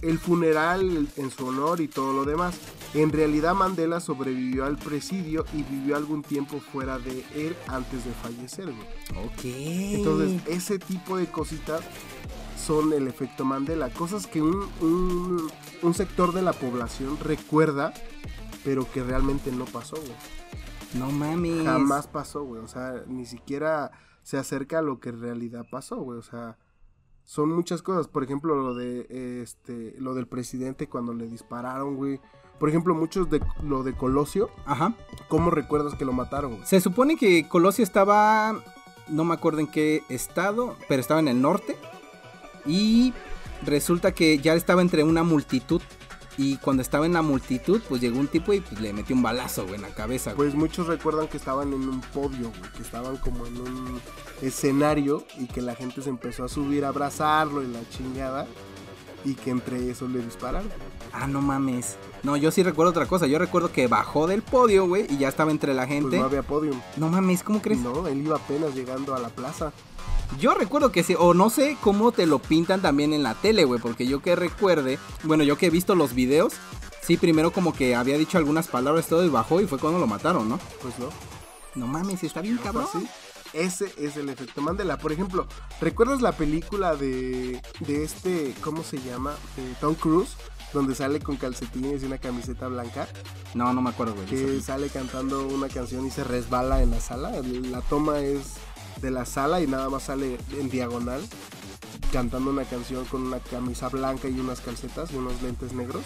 [0.00, 2.56] El funeral en su honor y todo lo demás.
[2.94, 8.10] En realidad Mandela sobrevivió al presidio y vivió algún tiempo fuera de él antes de
[8.12, 9.26] fallecer, güey.
[9.26, 9.44] Ok.
[9.44, 11.82] Entonces, ese tipo de cositas
[12.66, 13.90] son el efecto Mandela.
[13.90, 15.50] Cosas que un, un-
[15.82, 17.92] un sector de la población recuerda,
[18.64, 20.12] pero que realmente no pasó, güey.
[20.94, 21.64] no mames.
[21.64, 22.62] Jamás pasó, güey.
[22.62, 23.90] O sea, ni siquiera
[24.22, 26.18] se acerca a lo que en realidad pasó, güey.
[26.18, 26.56] O sea,
[27.24, 28.08] son muchas cosas.
[28.08, 32.20] Por ejemplo, lo de este, lo del presidente cuando le dispararon, güey.
[32.58, 34.94] Por ejemplo, muchos de lo de Colosio, Ajá.
[35.28, 36.52] ¿cómo recuerdas que lo mataron?
[36.56, 36.66] güey?
[36.66, 38.54] Se supone que Colosio estaba,
[39.08, 41.76] no me acuerdo en qué estado, pero estaba en el norte.
[42.64, 43.12] Y
[43.64, 45.80] resulta que ya estaba entre una multitud.
[46.38, 49.22] Y cuando estaba en la multitud, pues llegó un tipo y pues, le metió un
[49.22, 50.48] balazo, güey, en la cabeza, güey.
[50.48, 54.00] Pues muchos recuerdan que estaban en un podio, güey, que estaban como en un
[54.40, 58.46] escenario y que la gente se empezó a subir a abrazarlo y la chingada
[59.24, 60.70] y que entre eso le dispararon.
[61.12, 61.96] Ah, no mames.
[62.22, 63.26] No, yo sí recuerdo otra cosa.
[63.26, 66.08] Yo recuerdo que bajó del podio, güey, y ya estaba entre la gente.
[66.08, 66.80] Pues no había podium.
[66.96, 67.80] No mames, ¿cómo crees?
[67.80, 69.72] No, él iba apenas llegando a la plaza.
[70.38, 73.64] Yo recuerdo que sí, o no sé cómo te lo pintan también en la tele,
[73.64, 76.54] güey, porque yo que recuerde, bueno, yo que he visto los videos,
[77.02, 80.06] sí, primero como que había dicho algunas palabras todo y bajó y fue cuando lo
[80.06, 80.58] mataron, ¿no?
[80.80, 81.06] Pues no.
[81.74, 82.86] No mames, está bien ¿No cabrón.
[82.92, 83.06] así?
[83.52, 84.96] Ese es el efecto Mandela.
[84.98, 85.46] Por ejemplo,
[85.80, 89.34] ¿recuerdas la película de, de este, ¿cómo se llama?
[89.56, 90.30] De Tom Cruise,
[90.72, 93.06] donde sale con calcetines y una camiseta blanca,
[93.54, 94.26] No, no me acuerdo, güey.
[94.26, 97.30] que sale cantando una canción y se resbala en la sala.
[97.70, 98.54] La toma es
[99.02, 101.20] de la sala y nada más sale en diagonal
[102.12, 106.02] cantando una canción con una camisa blanca y unas calcetas y unos lentes negros.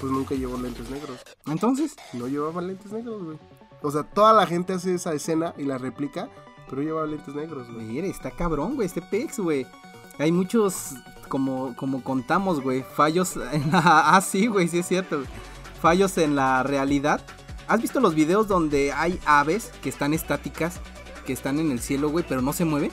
[0.00, 1.18] Pues nunca llevó lentes negros.
[1.46, 3.38] Entonces, No llevaba lentes negros, güey.
[3.82, 6.28] O sea, toda la gente hace esa escena y la replica,
[6.68, 7.86] pero llevaba lentes negros, güey.
[7.86, 9.66] mire, está cabrón, güey, este pex, güey.
[10.18, 10.90] Hay muchos,
[11.28, 13.82] como, como contamos, güey, fallos en la...
[14.16, 15.22] Ah, sí, güey, sí es cierto.
[15.80, 17.20] Fallos en la realidad.
[17.68, 20.80] ¿Has visto los videos donde hay aves que están estáticas,
[21.24, 22.92] que están en el cielo, güey, pero no se mueven?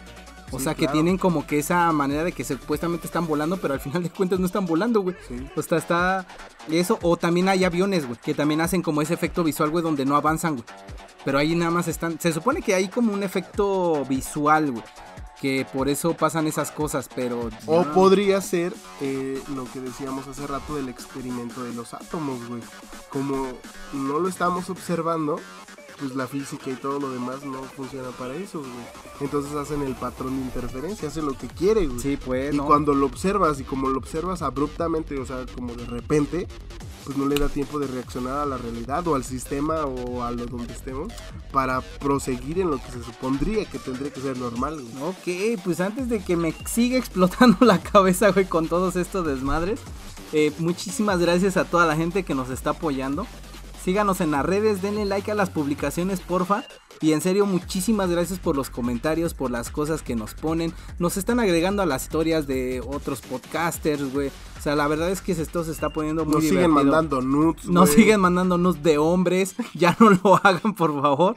[0.53, 3.73] O Sí, sea, que tienen como que esa manera de que supuestamente están volando, pero
[3.73, 5.15] al final de cuentas no están volando, güey.
[5.27, 5.35] Sí.
[5.55, 6.25] O sea, está
[6.69, 6.99] eso.
[7.03, 10.17] O también hay aviones, güey, que también hacen como ese efecto visual, güey, donde no
[10.17, 10.65] avanzan, güey.
[11.23, 12.19] Pero ahí nada más están.
[12.19, 14.83] Se supone que hay como un efecto visual, güey.
[15.39, 17.49] Que por eso pasan esas cosas, pero.
[17.65, 22.61] O podría ser eh, lo que decíamos hace rato del experimento de los átomos, güey.
[23.09, 23.47] Como
[23.93, 25.39] no lo estamos observando,
[26.01, 28.71] pues la física y todo lo demás no funciona para eso, güey.
[29.19, 31.99] Entonces hacen el patrón de interferencia, hacen lo que quiere, güey.
[31.99, 32.53] Sí, pues.
[32.53, 32.65] y no.
[32.65, 36.47] cuando lo observas y como lo observas abruptamente, o sea, como de repente,
[37.05, 40.31] pues no le da tiempo de reaccionar a la realidad o al sistema o a
[40.31, 41.13] lo donde estemos
[41.51, 45.03] para proseguir en lo que se supondría que tendría que ser normal, güey.
[45.03, 49.79] Ok, pues antes de que me siga explotando la cabeza, güey, con todos estos desmadres,
[50.33, 53.27] eh, muchísimas gracias a toda la gente que nos está apoyando.
[53.83, 56.63] Síganos en las redes, denle like a las publicaciones, porfa.
[57.01, 60.71] Y en serio, muchísimas gracias por los comentarios, por las cosas que nos ponen.
[60.99, 64.27] Nos están agregando a las historias de otros podcasters, güey.
[64.27, 67.65] O sea, la verdad es que esto se está poniendo muy Nos siguen mandando nudes,
[67.65, 69.55] Nos siguen mandando nudes de hombres.
[69.73, 71.35] Ya no lo hagan, por favor.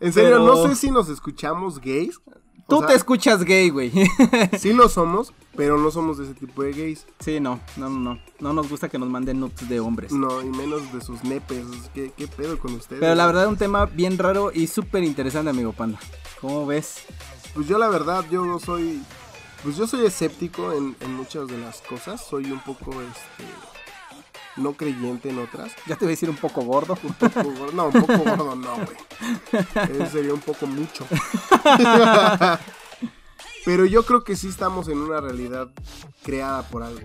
[0.00, 2.20] En serio, Pero no sé si nos escuchamos gays.
[2.66, 3.92] O Tú sea, te escuchas gay, güey.
[4.58, 7.06] Sí lo somos, pero no somos de ese tipo de gays.
[7.20, 8.20] Sí, no, no, no, no.
[8.40, 10.12] No nos gusta que nos manden nudes de hombres.
[10.12, 11.66] No, y menos de sus nepes.
[11.92, 13.00] ¿Qué, qué pedo con ustedes?
[13.00, 15.98] Pero la verdad, un tema bien raro y súper interesante, amigo Panda.
[16.40, 17.02] ¿Cómo ves?
[17.54, 19.02] Pues yo la verdad, yo no soy...
[19.62, 22.24] Pues yo soy escéptico en, en muchas de las cosas.
[22.26, 23.44] Soy un poco, este...
[24.56, 25.72] No creyente en otras.
[25.86, 26.96] Ya te voy a decir un poco gordo.
[27.02, 27.72] Un poco gordo.
[27.72, 28.96] No, un poco gordo no, güey.
[30.00, 31.04] Eso sería un poco mucho.
[33.64, 35.70] Pero yo creo que sí estamos en una realidad
[36.22, 37.00] creada por algo.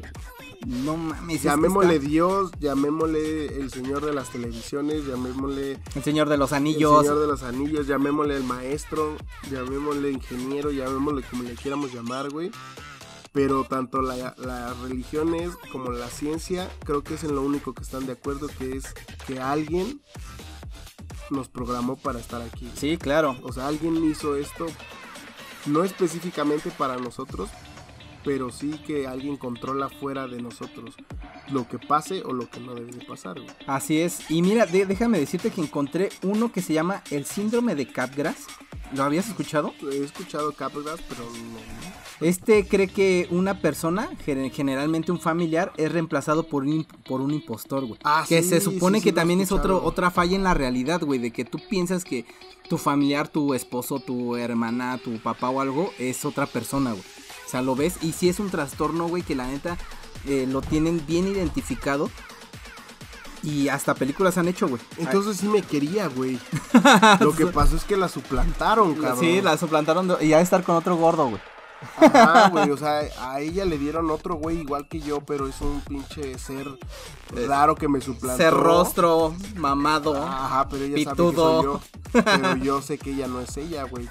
[0.67, 1.37] No mames.
[1.37, 6.35] es que Llamémosle está- Dios, llamémosle el Señor de las televisiones, llamémosle El señor de
[6.37, 7.01] los el anillos.
[7.05, 9.15] Señor de los Anillos, llamémosle el maestro,
[9.49, 12.51] llamémosle ingeniero, llamémosle como le quieramos llamar, güey.
[13.31, 17.83] Pero tanto la- las religiones como la ciencia, creo que es en lo único que
[17.83, 18.93] están de acuerdo, que es
[19.27, 20.01] que alguien
[21.29, 22.69] nos programó para estar aquí.
[22.75, 23.37] Sí, claro.
[23.43, 24.65] O sea, alguien hizo esto,
[25.67, 27.49] no específicamente para nosotros,
[28.23, 30.95] pero sí que alguien controla fuera de nosotros
[31.51, 33.49] lo que pase o lo que no debe de pasar, güey.
[33.67, 34.29] Así es.
[34.29, 38.47] Y mira, de- déjame decirte que encontré uno que se llama el síndrome de Capgras.
[38.95, 39.73] ¿Lo habías escuchado?
[39.91, 41.59] He escuchado Capgras, pero no.
[42.21, 47.31] Este cree que una persona, gen- generalmente un familiar, es reemplazado por un, por un
[47.33, 47.99] impostor, güey.
[48.03, 50.53] Ah, que sí, se supone sí, que sí también es otro, otra falla en la
[50.53, 52.25] realidad, güey, de que tú piensas que
[52.67, 57.03] tu familiar, tu esposo, tu hermana, tu papá o algo es otra persona, güey.
[57.47, 59.77] O sea, lo ves y si es un trastorno, güey, que la neta
[60.27, 62.09] eh, lo tienen bien identificado.
[63.41, 64.81] Y hasta películas han hecho, güey.
[64.97, 66.37] Entonces sí me quería, güey.
[67.21, 69.19] Lo que pasó es que la suplantaron, cabrón.
[69.21, 71.41] Sí, la suplantaron y ha de estar con otro gordo, güey.
[71.97, 72.69] Ajá, güey.
[72.71, 76.37] O sea, a ella le dieron otro güey igual que yo, pero es un pinche
[76.37, 76.67] ser
[77.47, 78.37] raro que me suplantó.
[78.37, 80.15] Ser rostro, mamado.
[80.15, 81.61] Ajá, pero ella sabe Pitudo.
[81.61, 81.81] que soy yo.
[82.23, 84.09] Pero yo sé que ella no es ella, güey.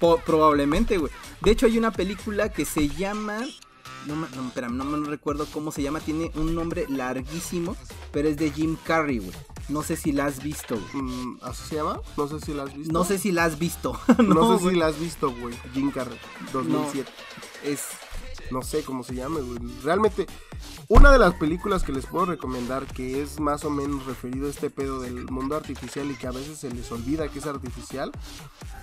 [0.00, 1.12] Po- probablemente, güey.
[1.40, 3.38] De hecho, hay una película que se llama.
[4.06, 6.00] No, me- no, espérame, no me recuerdo cómo se llama.
[6.00, 7.76] Tiene un nombre larguísimo.
[8.12, 9.32] Pero es de Jim Carrey, güey.
[9.68, 11.02] No sé si la has visto, güey.
[11.04, 12.00] Mm, ¿Así se llama?
[12.16, 12.92] No sé si la has visto.
[12.92, 13.98] No sé si la has visto.
[14.18, 14.74] No, no, sé güey.
[14.74, 15.54] si la has visto, güey.
[15.72, 16.18] Jim Carrey,
[16.52, 17.10] 2007.
[17.64, 17.86] Es.
[18.50, 19.58] No sé cómo se llame, güey.
[19.82, 20.26] Realmente,
[20.88, 24.50] Una de las películas que les puedo recomendar que es más o menos referido a
[24.50, 28.12] este pedo del mundo artificial y que a veces se les olvida que es artificial,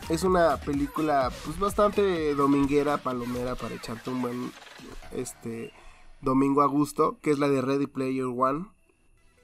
[0.10, 4.52] es una película pues bastante dominguera, palomera para echarte un buen
[5.12, 5.72] este
[6.22, 8.68] domingo a gusto, que es la de Ready Player One,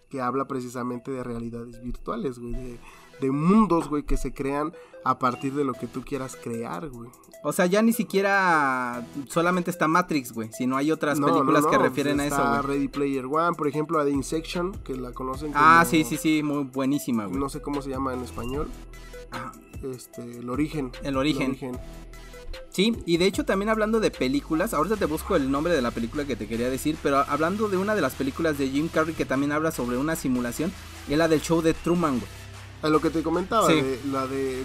[0.10, 2.80] que habla precisamente de realidades virtuales, güey, de,
[3.22, 7.10] de mundos, güey, que se crean a partir de lo que tú quieras crear, güey.
[7.44, 11.70] O sea, ya ni siquiera solamente está Matrix, güey, sino hay otras No, películas no,
[11.70, 12.62] que refieren a eso, güey.
[12.62, 15.64] Ready Player One, por ejemplo, a The Insection, que la conocen como...
[15.64, 17.40] Ah, sí, sí, sí, muy buenísima, güey.
[17.40, 18.68] No sé cómo se llama en español.
[19.32, 19.52] Ah,
[19.84, 20.92] Este, el origen.
[21.04, 21.58] El origen.
[22.70, 25.92] Sí, y de hecho también hablando de películas, ahorita te busco el nombre de la
[25.92, 29.14] película que te quería decir, pero hablando de una de las películas de Jim Carrey
[29.16, 30.72] que también habla sobre una simulación,
[31.10, 32.32] es la del show de Truman, güey.
[32.82, 33.76] A lo que te comentaba, Sí.
[33.82, 34.62] de- la de.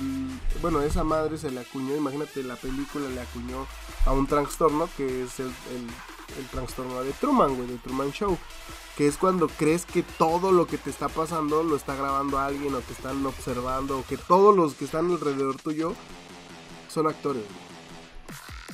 [0.61, 3.67] Bueno, esa madre se le acuñó, imagínate, la película le acuñó
[4.05, 8.37] a un trastorno que es el, el- el trastorno de Truman, güey, de Truman Show.
[8.97, 12.75] Que es cuando crees que todo lo que te está pasando lo está grabando alguien
[12.75, 15.95] o te están observando o que todos los que están alrededor tuyo
[16.93, 17.70] son actores, güey.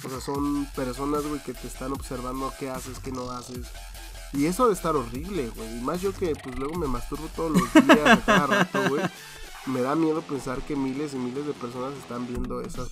[0.07, 3.67] O sea, son personas, güey, que te están observando qué haces, qué no haces.
[4.33, 5.79] Y eso de estar horrible, güey.
[5.79, 9.03] Y más yo que pues luego me masturbo todos los días, cada rato, güey.
[9.67, 12.89] Me da miedo pensar que miles y miles de personas están viendo esas,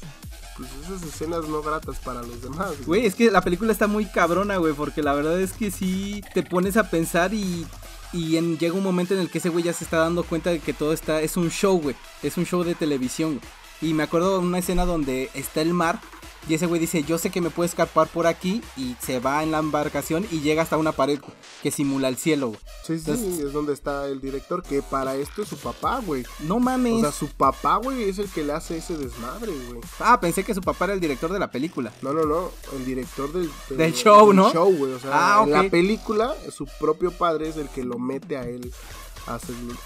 [0.57, 2.73] pues esas escenas no gratas para los demás.
[2.85, 6.21] Güey, es que la película está muy cabrona, güey, porque la verdad es que sí
[6.35, 7.65] te pones a pensar y,
[8.13, 10.51] y en- llega un momento en el que ese güey ya se está dando cuenta
[10.51, 11.95] de que todo está, es un show, güey,
[12.25, 13.39] es un show de televisión.
[13.39, 13.91] güey.
[13.91, 16.01] Y me acuerdo de una escena donde está el mar
[16.49, 19.43] y ese güey dice, yo sé que me puedo escapar por aquí y se va
[19.43, 21.21] en la embarcación y llega hasta una pared
[21.63, 22.61] que simula el cielo, güey.
[22.87, 26.25] Sí, sí, Entonces- es donde está el director, que para esto es su papá, güey.
[26.41, 26.95] No mames.
[26.95, 29.81] O sea, su papá, güey, es el que le hace ese desmadre, güey.
[30.01, 31.93] ah, pensé que su papá era el director de la película.
[32.03, 34.53] No, no, no, el director del, Del show, ¿no?
[34.53, 34.93] show, güey.
[34.93, 38.43] O sea, Ah, en la película, su propio padre es el que lo mete a
[38.47, 38.73] él.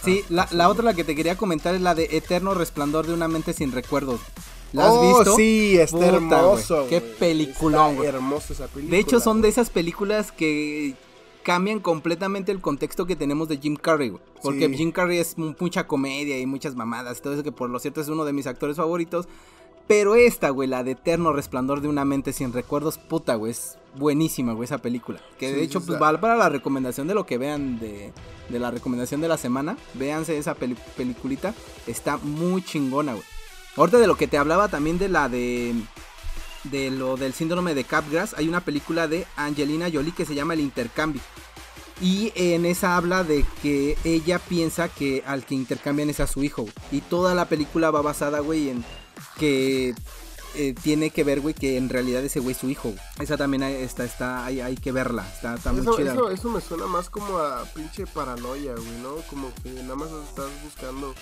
[0.05, 3.15] Sí, la, la otra la que te quería comentar es la de Eterno Resplandor de
[3.15, 4.21] una mente sin recuerdos.
[4.73, 5.37] ¿La has oh, visto?
[5.37, 6.87] Sí, está Puta, hermoso.
[6.89, 7.15] Qué güey.
[7.19, 8.09] peliculón, güey.
[8.09, 8.91] hermosa esa película.
[8.97, 10.95] De hecho, son de esas películas que
[11.43, 14.23] cambian completamente el contexto que tenemos de Jim Carrey, güey.
[14.43, 14.77] Porque Sí.
[14.77, 18.01] Jim Carrey es mu- mucha comedia y muchas mamadas todo eso que por lo cierto
[18.03, 19.27] es uno de mis actores favoritos.
[19.87, 23.79] Pero esta, güey, la de Eterno Resplandor de una mente sin recuerdos, puta, güey, es
[23.97, 25.19] buenísima, güey, esa película.
[25.39, 28.13] Que de hecho, sí, pues va para la recomendación de lo que vean de,
[28.51, 29.79] de la recomendación de la semana.
[29.95, 31.55] Véanse esa peli- peliculita,
[31.87, 33.25] está muy chingona, güey.
[33.77, 35.75] Ahorita de lo que te hablaba también de la de
[36.65, 40.55] de lo del síndrome de Capgras, hay una película de Angelina Jolie que se llama
[40.55, 41.23] El Intercambio.
[42.01, 46.45] Y en esa habla de que ella piensa que al que intercambian es a su
[46.45, 46.67] hijo.
[46.93, 48.85] Y toda la película va basada, güey, en
[49.39, 49.95] que
[50.55, 52.93] eh, tiene que ver, güey, que en realidad ese güey es su hijo.
[53.21, 55.27] Esa también hay- está, está, hay, hay que verla.
[55.35, 56.13] Está, está muy chida.
[56.13, 59.15] eso, eso me suena más como a pinche paranoia, güey, ¿no?
[59.31, 61.15] Como que nada más estás buscando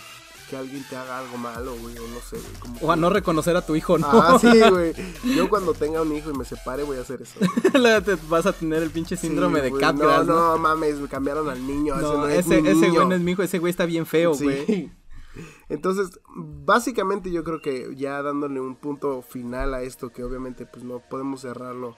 [0.48, 2.60] que alguien te haga algo malo, güey, o no sé, güey.
[2.60, 4.06] Como O a que- no reconocer a tu hijo, ¿no?
[4.10, 4.92] Ah, sí, güey.
[5.34, 7.38] Yo cuando tenga un hijo y me separe voy a hacer eso.
[8.28, 9.78] Vas a tener el pinche síndrome Sí, de.
[9.80, 10.48] Capgras, No, ¿no?
[10.52, 11.96] no, mames, me cambiaron al niño.
[11.96, 14.34] No, ese no es ese, güey no es mi hijo, ese güey está bien feo,
[14.34, 14.44] Sí.
[14.44, 14.90] güey.
[15.68, 20.84] Entonces, básicamente yo creo que ya dándole un punto final a esto, que obviamente pues
[20.84, 21.96] no podemos cerrarlo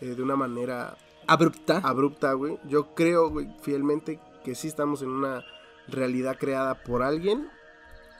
[0.00, 0.96] eh, de una manera
[1.26, 1.80] Abrupta.
[1.84, 2.58] abrupta, güey.
[2.66, 5.44] Yo creo, güey, fielmente que sí estamos en una
[5.88, 7.48] realidad creada por alguien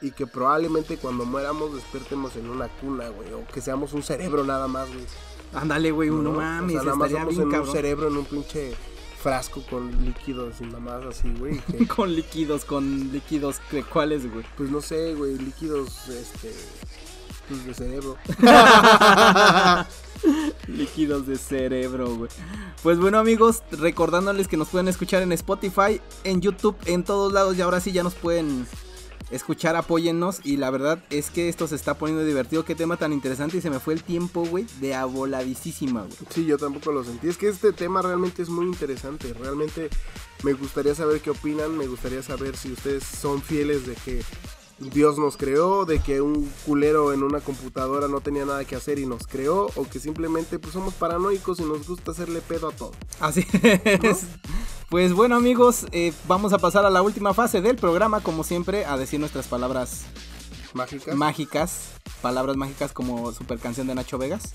[0.01, 4.45] y que probablemente cuando muéramos despertemos en una cuna, güey, o que seamos un cerebro
[4.45, 5.05] nada más, güey.
[5.55, 8.25] Ándale, güey, no, O mames, sea, nada más somos bien en un cerebro en un
[8.25, 8.75] pinche
[9.21, 11.59] frasco con líquidos y mamás así, güey.
[11.61, 14.45] que, Con líquidos, con líquidos, ¿de ¿cuáles, güey?
[14.57, 16.55] pues no sé, güey, líquidos, este,
[17.49, 18.17] pues de cerebro.
[20.69, 22.31] líquidos de cerebro, güey.
[22.83, 27.59] Pues bueno, amigos, recordándoles que nos pueden escuchar en Spotify, en YouTube, en todos lados.
[27.59, 28.67] Y ahora sí ya nos pueden
[29.31, 30.41] escuchar, apóyennos.
[30.45, 32.65] Y la verdad es que esto se está poniendo divertido.
[32.65, 33.59] Qué tema tan interesante.
[33.59, 36.17] Y se me fue el tiempo, güey, de aboladísima, güey.
[36.31, 37.29] Sí, yo tampoco lo sentí.
[37.29, 39.33] Es que este tema realmente es muy interesante.
[39.35, 39.89] Realmente
[40.43, 41.77] me gustaría saber qué opinan.
[41.77, 44.23] Me gustaría saber si ustedes son fieles de que
[44.81, 48.99] Dios nos creó, de que un culero en una computadora no tenía nada que hacer
[48.99, 52.73] y nos creó, o que simplemente pues somos paranoicos y nos gusta hacerle pedo a
[52.73, 52.93] todo.
[53.21, 54.25] Así es.
[54.91, 58.85] Pues bueno, amigos, eh, vamos a pasar a la última fase del programa, como siempre,
[58.85, 60.03] a decir nuestras palabras
[60.75, 61.15] Mágicas.
[61.15, 61.91] mágicas.
[62.21, 64.53] Palabras mágicas como super canción de Nacho Vegas.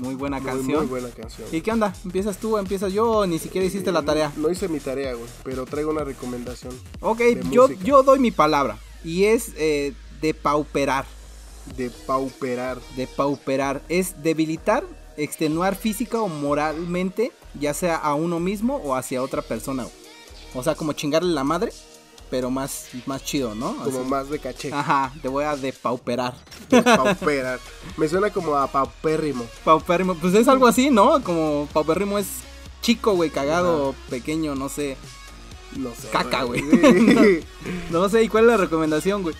[0.00, 0.78] Muy buena muy, canción.
[0.78, 1.46] muy buena canción.
[1.52, 1.94] ¿Y qué onda?
[2.04, 3.24] ¿Empiezas tú o empiezas yo?
[3.28, 4.32] Ni siquiera hiciste la tarea.
[4.36, 6.74] No hice mi tarea, güey, pero traigo una recomendación.
[6.98, 7.20] Ok,
[7.52, 7.84] yo, música.
[7.84, 8.78] yo doy mi palabra.
[9.04, 11.06] Y es eh, de pauperar.
[11.76, 12.78] De pauperar.
[12.96, 13.80] De pauperar.
[13.88, 14.82] Es debilitar,
[15.16, 19.86] extenuar física o moralmente ya sea a uno mismo o hacia otra persona.
[20.54, 21.72] O sea, como chingarle la madre,
[22.30, 23.76] pero más, más chido, ¿no?
[23.76, 24.72] Como más de caché.
[24.72, 26.34] Ajá, te voy a depauperar.
[26.68, 27.60] Depauperar.
[27.96, 29.46] Me suena como a paupérrimo.
[29.64, 31.22] Paupérrimo, pues es algo así, ¿no?
[31.22, 32.26] Como paupérrimo es
[32.82, 34.96] chico, güey, cagado, pequeño, no sé.
[35.76, 36.08] No sé.
[36.08, 36.62] Caca, güey.
[37.90, 39.34] no sé, ¿y cuál es la recomendación, güey?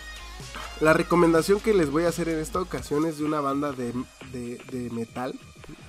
[0.80, 3.92] La recomendación que les voy a hacer en esta ocasión es de una banda de,
[4.32, 5.38] de, de metal.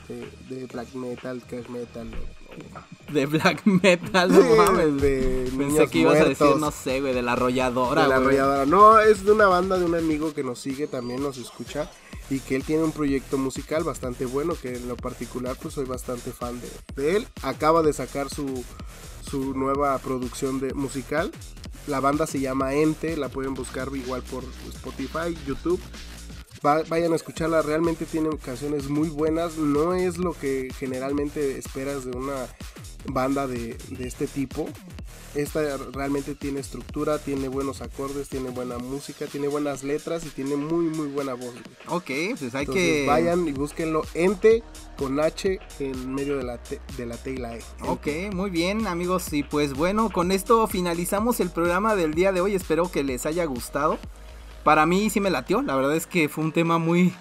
[0.10, 2.10] De, de, black metal, thrash metal.
[3.14, 4.99] De black metal, no mames.
[4.99, 8.03] De Pensé que ibas a decir, no sé, güey, de la arrolladora.
[8.03, 8.66] De la arrolladora.
[8.66, 11.89] No, es de una banda de un amigo que nos sigue también, nos escucha.
[12.32, 14.55] Y que él tiene un proyecto musical bastante bueno.
[14.60, 16.70] Que en lo particular, pues soy bastante fan de,
[17.01, 17.28] de él.
[17.43, 18.64] Acaba de sacar su,
[19.30, 21.32] su nueva producción de musical.
[21.88, 24.43] La banda se llama Ente, la pueden buscar igual por
[24.74, 25.80] Spotify, YouTube.
[26.66, 29.57] Va- vayan a escucharla, realmente tiene canciones muy buenas.
[29.57, 32.47] No es lo que generalmente esperas de una
[33.05, 34.68] banda de, de este tipo.
[35.36, 40.55] Esta realmente tiene estructura, tiene buenos acordes, tiene buena música, tiene buenas letras y tiene
[40.55, 41.51] muy muy buena voz.
[41.53, 41.64] güey.
[41.88, 43.05] Ok, pues hay Entonces que...
[43.07, 44.64] vayan y búsquenlo Ente
[44.97, 46.60] con H en medio de la
[46.97, 47.62] de la T y la E.
[47.86, 52.41] Ok, muy bien amigos y pues bueno, con esto finalizamos el programa del día de
[52.41, 53.99] hoy, espero que les haya gustado.
[54.64, 57.14] Para mí sí me latió, la verdad es que fue un tema muy,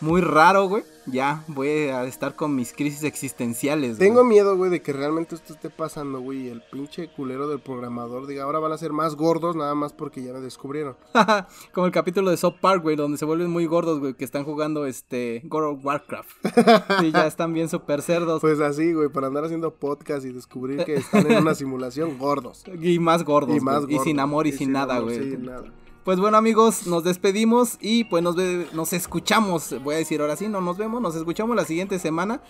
[0.00, 0.82] muy raro, güey.
[1.06, 3.98] Ya voy a estar con mis crisis existenciales.
[3.98, 4.08] güey.
[4.08, 8.26] Tengo miedo, güey, de que realmente esto esté pasando, güey, el pinche culero del programador
[8.26, 10.96] diga, ahora van a ser más gordos nada más porque ya me descubrieron.
[11.74, 14.44] Como el capítulo de South Park, güey, donde se vuelven muy gordos, güey, que están
[14.44, 16.30] jugando este World of Warcraft.
[17.02, 18.40] y ya están bien super cerdos.
[18.40, 22.64] Pues así, güey, para andar haciendo podcast y descubrir que están en una simulación gordos.
[22.80, 24.04] Y más gordos, Y más güey, y gordos.
[24.04, 25.30] sin amor y, sin, nada, amor, güey.
[25.32, 25.64] sin nada.
[26.04, 30.36] Pues bueno amigos, nos despedimos y pues nos, ve- nos escuchamos, voy a decir ahora
[30.36, 32.42] sí, no nos vemos, nos escuchamos la siguiente semana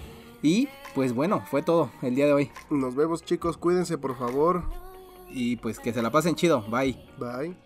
[0.43, 4.65] y pues bueno, fue todo el día de hoy Nos vemos, chicos, cuídense, por favor.
[5.31, 6.97] y pues que se la pasen chido, bye.
[7.19, 7.57] Bye.